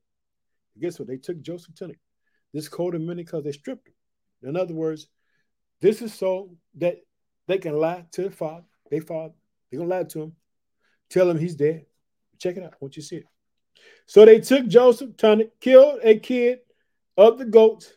guess 0.78 0.98
what? 0.98 1.08
They 1.08 1.16
took 1.16 1.40
Joseph 1.40 1.74
tunic, 1.74 2.00
this 2.52 2.68
coat 2.68 2.94
of 2.94 3.00
many 3.00 3.22
because 3.22 3.44
they 3.44 3.52
stripped 3.52 3.88
him. 3.88 3.94
In 4.46 4.56
other 4.58 4.74
words, 4.74 5.08
this 5.84 6.00
is 6.00 6.14
so 6.14 6.48
that 6.76 6.96
they 7.46 7.58
can 7.58 7.76
lie 7.78 8.06
to 8.12 8.22
the 8.22 8.30
father, 8.30 8.64
they 8.90 9.00
father, 9.00 9.34
they're 9.70 9.80
gonna 9.80 9.90
lie 9.90 10.04
to 10.04 10.22
him, 10.22 10.32
tell 11.10 11.28
him 11.28 11.38
he's 11.38 11.56
dead. 11.56 11.84
Check 12.38 12.56
it 12.56 12.62
out. 12.62 12.80
Want 12.80 12.96
you 12.96 13.02
see 13.02 13.16
it. 13.16 13.26
So 14.06 14.24
they 14.24 14.40
took 14.40 14.66
Joseph 14.66 15.14
tunic, 15.18 15.60
killed 15.60 16.00
a 16.02 16.18
kid 16.18 16.60
of 17.18 17.36
the 17.36 17.44
goats, 17.44 17.92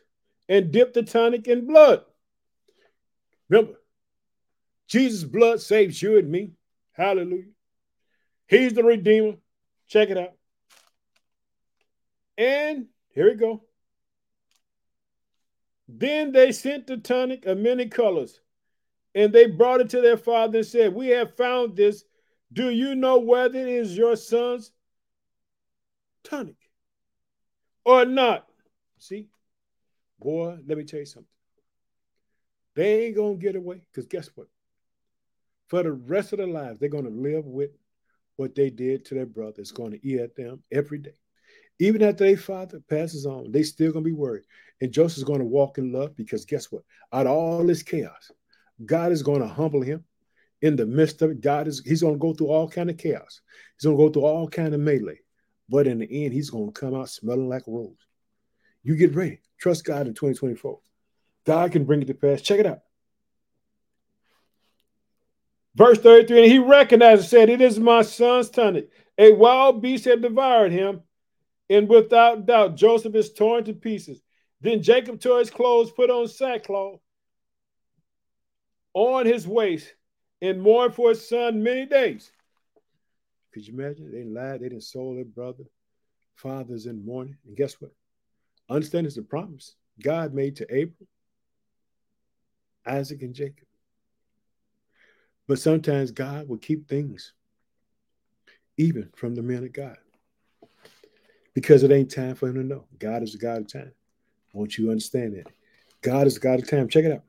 and 0.49 0.69
dipped 0.69 0.95
the 0.95 1.03
tunic 1.03 1.47
in 1.47 1.65
blood. 1.65 2.03
Remember, 3.47 3.79
Jesus' 4.89 5.23
blood 5.23 5.61
saves 5.61 6.01
you 6.01 6.17
and 6.17 6.29
me. 6.29 6.51
Hallelujah. 6.91 7.53
He's 8.49 8.73
the 8.73 8.83
Redeemer. 8.83 9.35
Check 9.87 10.09
it 10.09 10.17
out. 10.17 10.33
And 12.37 12.87
here 13.15 13.29
we 13.29 13.35
go. 13.35 13.63
Then 15.87 16.31
they 16.31 16.51
sent 16.51 16.87
the 16.87 16.97
tunic 16.97 17.45
of 17.45 17.57
many 17.57 17.87
colors, 17.87 18.41
and 19.15 19.31
they 19.31 19.47
brought 19.47 19.81
it 19.81 19.89
to 19.91 20.01
their 20.01 20.17
father 20.17 20.59
and 20.59 20.67
said, 20.67 20.93
We 20.93 21.07
have 21.09 21.35
found 21.37 21.75
this. 21.75 22.03
Do 22.51 22.69
you 22.69 22.95
know 22.95 23.19
whether 23.19 23.59
it 23.59 23.67
is 23.67 23.97
your 23.97 24.15
son's 24.15 24.71
tunic 26.23 26.55
or 27.83 28.05
not? 28.05 28.47
See, 28.99 29.27
boy, 30.19 30.57
let 30.65 30.77
me 30.77 30.83
tell 30.85 31.01
you 31.01 31.05
something. 31.05 31.27
They 32.75 33.05
ain't 33.05 33.15
gonna 33.15 33.35
get 33.35 33.55
away 33.55 33.81
because 33.91 34.07
guess 34.07 34.29
what? 34.35 34.47
For 35.67 35.83
the 35.83 35.91
rest 35.91 36.31
of 36.31 36.37
their 36.37 36.47
lives, 36.47 36.79
they're 36.79 36.89
gonna 36.89 37.09
live 37.09 37.45
with 37.45 37.71
what 38.37 38.55
they 38.55 38.69
did 38.69 39.03
to 39.05 39.15
their 39.15 39.25
brother. 39.25 39.59
It's 39.61 39.71
gonna 39.71 39.97
eat 40.01 40.19
at 40.19 40.35
them 40.35 40.63
every 40.71 40.99
day. 40.99 41.17
Even 41.79 42.01
after 42.01 42.25
their 42.25 42.37
father 42.37 42.81
passes 42.89 43.25
on, 43.25 43.51
they 43.51 43.63
still 43.63 43.91
gonna 43.91 44.03
be 44.03 44.11
worried. 44.11 44.43
And 44.81 44.91
Joseph's 44.91 45.23
gonna 45.23 45.45
walk 45.45 45.77
in 45.77 45.91
love 45.91 46.15
because 46.15 46.45
guess 46.45 46.71
what? 46.71 46.83
Out 47.13 47.27
of 47.27 47.33
all 47.33 47.65
this 47.65 47.83
chaos, 47.83 48.31
God 48.85 49.11
is 49.11 49.23
gonna 49.23 49.47
humble 49.47 49.81
him 49.81 50.03
in 50.61 50.75
the 50.75 50.85
midst 50.85 51.21
of 51.21 51.31
it. 51.31 51.41
God 51.41 51.67
is 51.67 51.81
he's 51.85 52.01
gonna 52.01 52.17
go 52.17 52.33
through 52.33 52.47
all 52.47 52.69
kind 52.69 52.89
of 52.89 52.97
chaos. 52.97 53.41
He's 53.77 53.85
gonna 53.85 53.97
go 53.97 54.09
through 54.09 54.25
all 54.25 54.47
kind 54.47 54.73
of 54.73 54.79
melee. 54.79 55.19
But 55.69 55.87
in 55.87 55.99
the 55.99 56.25
end, 56.25 56.33
he's 56.33 56.49
gonna 56.49 56.71
come 56.71 56.95
out 56.95 57.09
smelling 57.09 57.49
like 57.49 57.67
a 57.67 57.71
rose. 57.71 58.07
You 58.83 58.95
get 58.95 59.15
ready. 59.15 59.39
Trust 59.59 59.85
God 59.85 60.07
in 60.07 60.13
2024. 60.13 60.79
God 61.45 61.71
can 61.71 61.85
bring 61.85 62.01
it 62.01 62.05
to 62.05 62.13
pass. 62.13 62.41
Check 62.41 62.59
it 62.59 62.65
out. 62.65 62.79
Verse 65.75 65.99
33 65.99 66.43
And 66.43 66.51
he 66.51 66.59
recognized 66.59 67.21
and 67.21 67.29
said, 67.29 67.49
It 67.49 67.61
is 67.61 67.79
my 67.79 68.01
son's 68.01 68.49
tunic. 68.49 68.89
A 69.17 69.31
wild 69.33 69.81
beast 69.81 70.05
had 70.05 70.21
devoured 70.21 70.71
him, 70.71 71.01
and 71.69 71.89
without 71.89 72.45
doubt, 72.45 72.75
Joseph 72.75 73.15
is 73.15 73.33
torn 73.33 73.63
to 73.65 73.73
pieces. 73.73 74.21
Then 74.61 74.81
Jacob 74.81 75.19
tore 75.19 75.39
his 75.39 75.49
clothes, 75.49 75.91
put 75.91 76.09
on 76.09 76.27
sackcloth 76.27 76.99
on 78.93 79.25
his 79.25 79.47
waist, 79.47 79.93
and 80.41 80.61
mourned 80.61 80.95
for 80.95 81.09
his 81.09 81.27
son 81.27 81.61
many 81.61 81.85
days. 81.85 82.31
Could 83.53 83.67
you 83.67 83.73
imagine? 83.73 84.11
They 84.11 84.23
lied, 84.23 84.61
they 84.61 84.69
didn't 84.69 84.83
sold 84.83 85.17
their 85.17 85.25
brother. 85.25 85.65
Fathers 86.35 86.85
in 86.85 87.03
mourning. 87.03 87.37
And 87.47 87.57
guess 87.57 87.81
what? 87.81 87.91
Understand 88.69 89.07
it's 89.07 89.17
a 89.17 89.23
promise 89.23 89.75
God 89.99 90.33
made 90.33 90.55
to 90.57 90.65
Abraham 90.65 91.07
Isaac, 92.87 93.21
and 93.21 93.33
Jacob. 93.33 93.67
But 95.47 95.59
sometimes 95.59 96.11
God 96.11 96.47
will 96.47 96.57
keep 96.57 96.87
things 96.87 97.33
even 98.77 99.09
from 99.15 99.35
the 99.35 99.41
men 99.41 99.63
of 99.63 99.73
God 99.73 99.97
because 101.57 101.81
it 101.81 101.91
ain't 101.91 102.11
time 102.11 102.35
for 102.35 102.49
him 102.49 102.53
to 102.53 102.63
know. 102.63 102.85
God 102.99 103.23
is 103.23 103.31
the 103.31 103.39
God 103.39 103.61
of 103.61 103.73
time. 103.73 103.91
I 104.53 104.57
want 104.59 104.77
you 104.77 104.85
to 104.85 104.91
understand 104.91 105.37
that. 105.37 105.51
God 106.03 106.27
is 106.27 106.35
the 106.35 106.39
God 106.39 106.59
of 106.59 106.69
time. 106.69 106.87
Check 106.87 107.05
it 107.05 107.11
out. 107.11 107.23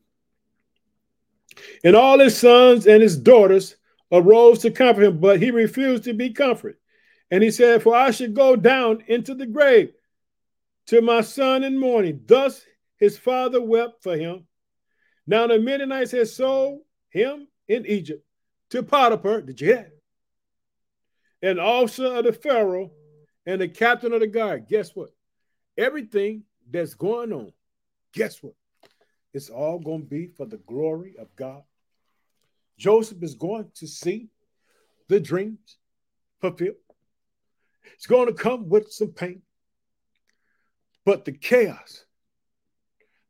And 1.82 1.96
all 1.96 2.18
his 2.18 2.36
sons 2.36 2.86
and 2.86 3.00
his 3.00 3.16
daughters 3.16 3.76
arose 4.12 4.58
to 4.58 4.70
comfort 4.70 5.04
him, 5.04 5.18
but 5.18 5.40
he 5.40 5.50
refused 5.50 6.04
to 6.04 6.12
be 6.12 6.28
comforted. 6.28 6.76
And 7.30 7.42
he 7.42 7.50
said, 7.50 7.82
For 7.82 7.96
I 7.96 8.10
should 8.10 8.34
go 8.34 8.54
down 8.54 9.02
into 9.06 9.34
the 9.34 9.46
grave 9.46 9.94
to 10.88 11.00
my 11.00 11.22
son 11.22 11.64
in 11.64 11.80
mourning. 11.80 12.20
Thus 12.26 12.62
his 12.98 13.16
father 13.16 13.62
wept 13.62 14.02
for 14.02 14.14
him. 14.14 14.46
Now 15.26 15.46
the 15.46 15.58
Midianites 15.58 16.10
had 16.10 16.28
sold 16.28 16.80
him 17.08 17.48
in 17.66 17.86
Egypt 17.86 18.22
to 18.72 18.82
Potiphar, 18.82 19.40
did 19.40 19.58
you 19.58 19.68
hear? 19.68 19.92
An 21.40 21.58
officer 21.58 22.18
of 22.18 22.24
the 22.24 22.34
Pharaoh 22.34 22.90
and 23.48 23.62
the 23.62 23.66
captain 23.66 24.12
of 24.12 24.20
the 24.20 24.26
guard. 24.26 24.68
Guess 24.68 24.94
what? 24.94 25.08
Everything 25.78 26.42
that's 26.70 26.92
going 26.92 27.32
on, 27.32 27.50
guess 28.12 28.42
what? 28.42 28.52
It's 29.32 29.48
all 29.48 29.78
going 29.78 30.02
to 30.02 30.06
be 30.06 30.26
for 30.26 30.44
the 30.44 30.58
glory 30.58 31.14
of 31.18 31.34
God. 31.34 31.62
Joseph 32.76 33.22
is 33.22 33.34
going 33.34 33.70
to 33.76 33.86
see 33.86 34.28
the 35.08 35.18
dreams 35.18 35.78
fulfilled. 36.42 36.76
It's 37.94 38.06
going 38.06 38.26
to 38.26 38.34
come 38.34 38.68
with 38.68 38.92
some 38.92 39.12
pain. 39.12 39.40
But 41.06 41.24
the 41.24 41.32
chaos, 41.32 42.04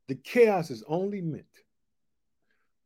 the 0.08 0.16
chaos 0.16 0.70
is 0.70 0.82
only 0.88 1.20
meant 1.20 1.44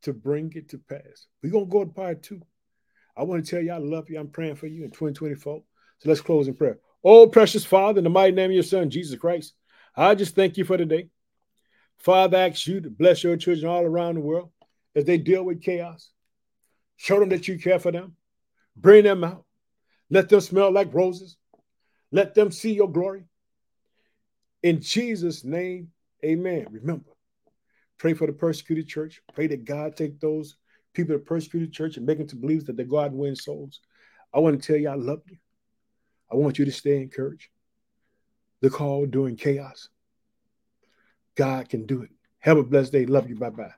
to 0.02 0.12
bring 0.12 0.52
it 0.54 0.68
to 0.68 0.78
pass. 0.78 1.28
We're 1.42 1.52
going 1.52 1.64
to 1.64 1.70
go 1.70 1.84
to 1.84 1.90
part 1.90 2.22
two. 2.22 2.42
I 3.16 3.22
want 3.22 3.42
to 3.42 3.50
tell 3.50 3.64
you 3.64 3.72
I 3.72 3.78
love 3.78 4.10
you. 4.10 4.20
I'm 4.20 4.28
praying 4.28 4.56
for 4.56 4.66
you 4.66 4.84
in 4.84 4.90
2024. 4.90 5.62
So 6.00 6.08
let's 6.08 6.20
close 6.20 6.46
in 6.46 6.54
prayer. 6.54 6.78
Oh, 7.04 7.26
precious 7.26 7.64
Father, 7.64 7.98
in 7.98 8.04
the 8.04 8.10
mighty 8.10 8.34
name 8.34 8.50
of 8.50 8.54
your 8.54 8.62
Son, 8.62 8.90
Jesus 8.90 9.18
Christ, 9.18 9.54
I 9.96 10.14
just 10.14 10.34
thank 10.34 10.56
you 10.56 10.64
for 10.64 10.76
today. 10.76 11.08
Father, 11.98 12.36
I 12.36 12.48
ask 12.48 12.66
you 12.66 12.80
to 12.80 12.90
bless 12.90 13.22
your 13.24 13.36
children 13.36 13.70
all 13.70 13.84
around 13.84 14.14
the 14.14 14.20
world 14.20 14.50
as 14.94 15.04
they 15.04 15.18
deal 15.18 15.42
with 15.42 15.62
chaos. 15.62 16.10
Show 16.96 17.20
them 17.20 17.30
that 17.30 17.48
you 17.48 17.58
care 17.58 17.78
for 17.78 17.92
them. 17.92 18.16
Bring 18.76 19.04
them 19.04 19.24
out. 19.24 19.44
Let 20.10 20.28
them 20.28 20.40
smell 20.40 20.70
like 20.70 20.94
roses. 20.94 21.36
Let 22.10 22.34
them 22.34 22.50
see 22.50 22.72
your 22.72 22.90
glory. 22.90 23.24
In 24.62 24.80
Jesus' 24.80 25.44
name, 25.44 25.88
amen. 26.24 26.66
Remember, 26.70 27.12
Pray 28.02 28.14
for 28.14 28.26
the 28.26 28.32
persecuted 28.32 28.88
church. 28.88 29.22
Pray 29.32 29.46
that 29.46 29.64
God 29.64 29.96
take 29.96 30.18
those 30.18 30.56
people 30.92 31.14
that 31.14 31.24
persecuted 31.24 31.72
church 31.72 31.96
and 31.96 32.04
make 32.04 32.18
them 32.18 32.26
to 32.26 32.34
believe 32.34 32.66
that 32.66 32.76
they 32.76 32.82
go 32.82 32.98
out 32.98 33.12
and 33.12 33.16
win 33.16 33.36
souls. 33.36 33.78
I 34.34 34.40
want 34.40 34.60
to 34.60 34.66
tell 34.66 34.76
you 34.76 34.88
I 34.88 34.96
love 34.96 35.20
you. 35.28 35.36
I 36.32 36.36
want 36.36 36.58
you 36.58 36.64
to 36.64 36.72
stay 36.72 37.02
encouraged. 37.02 37.48
The 38.60 38.70
call 38.70 39.06
during 39.06 39.36
chaos. 39.36 39.88
God 41.34 41.68
can 41.68 41.86
do 41.86 42.02
it. 42.02 42.10
Have 42.38 42.58
a 42.58 42.62
blessed 42.62 42.92
day. 42.92 43.06
Love 43.06 43.28
you. 43.28 43.36
Bye 43.36 43.50
bye. 43.50 43.72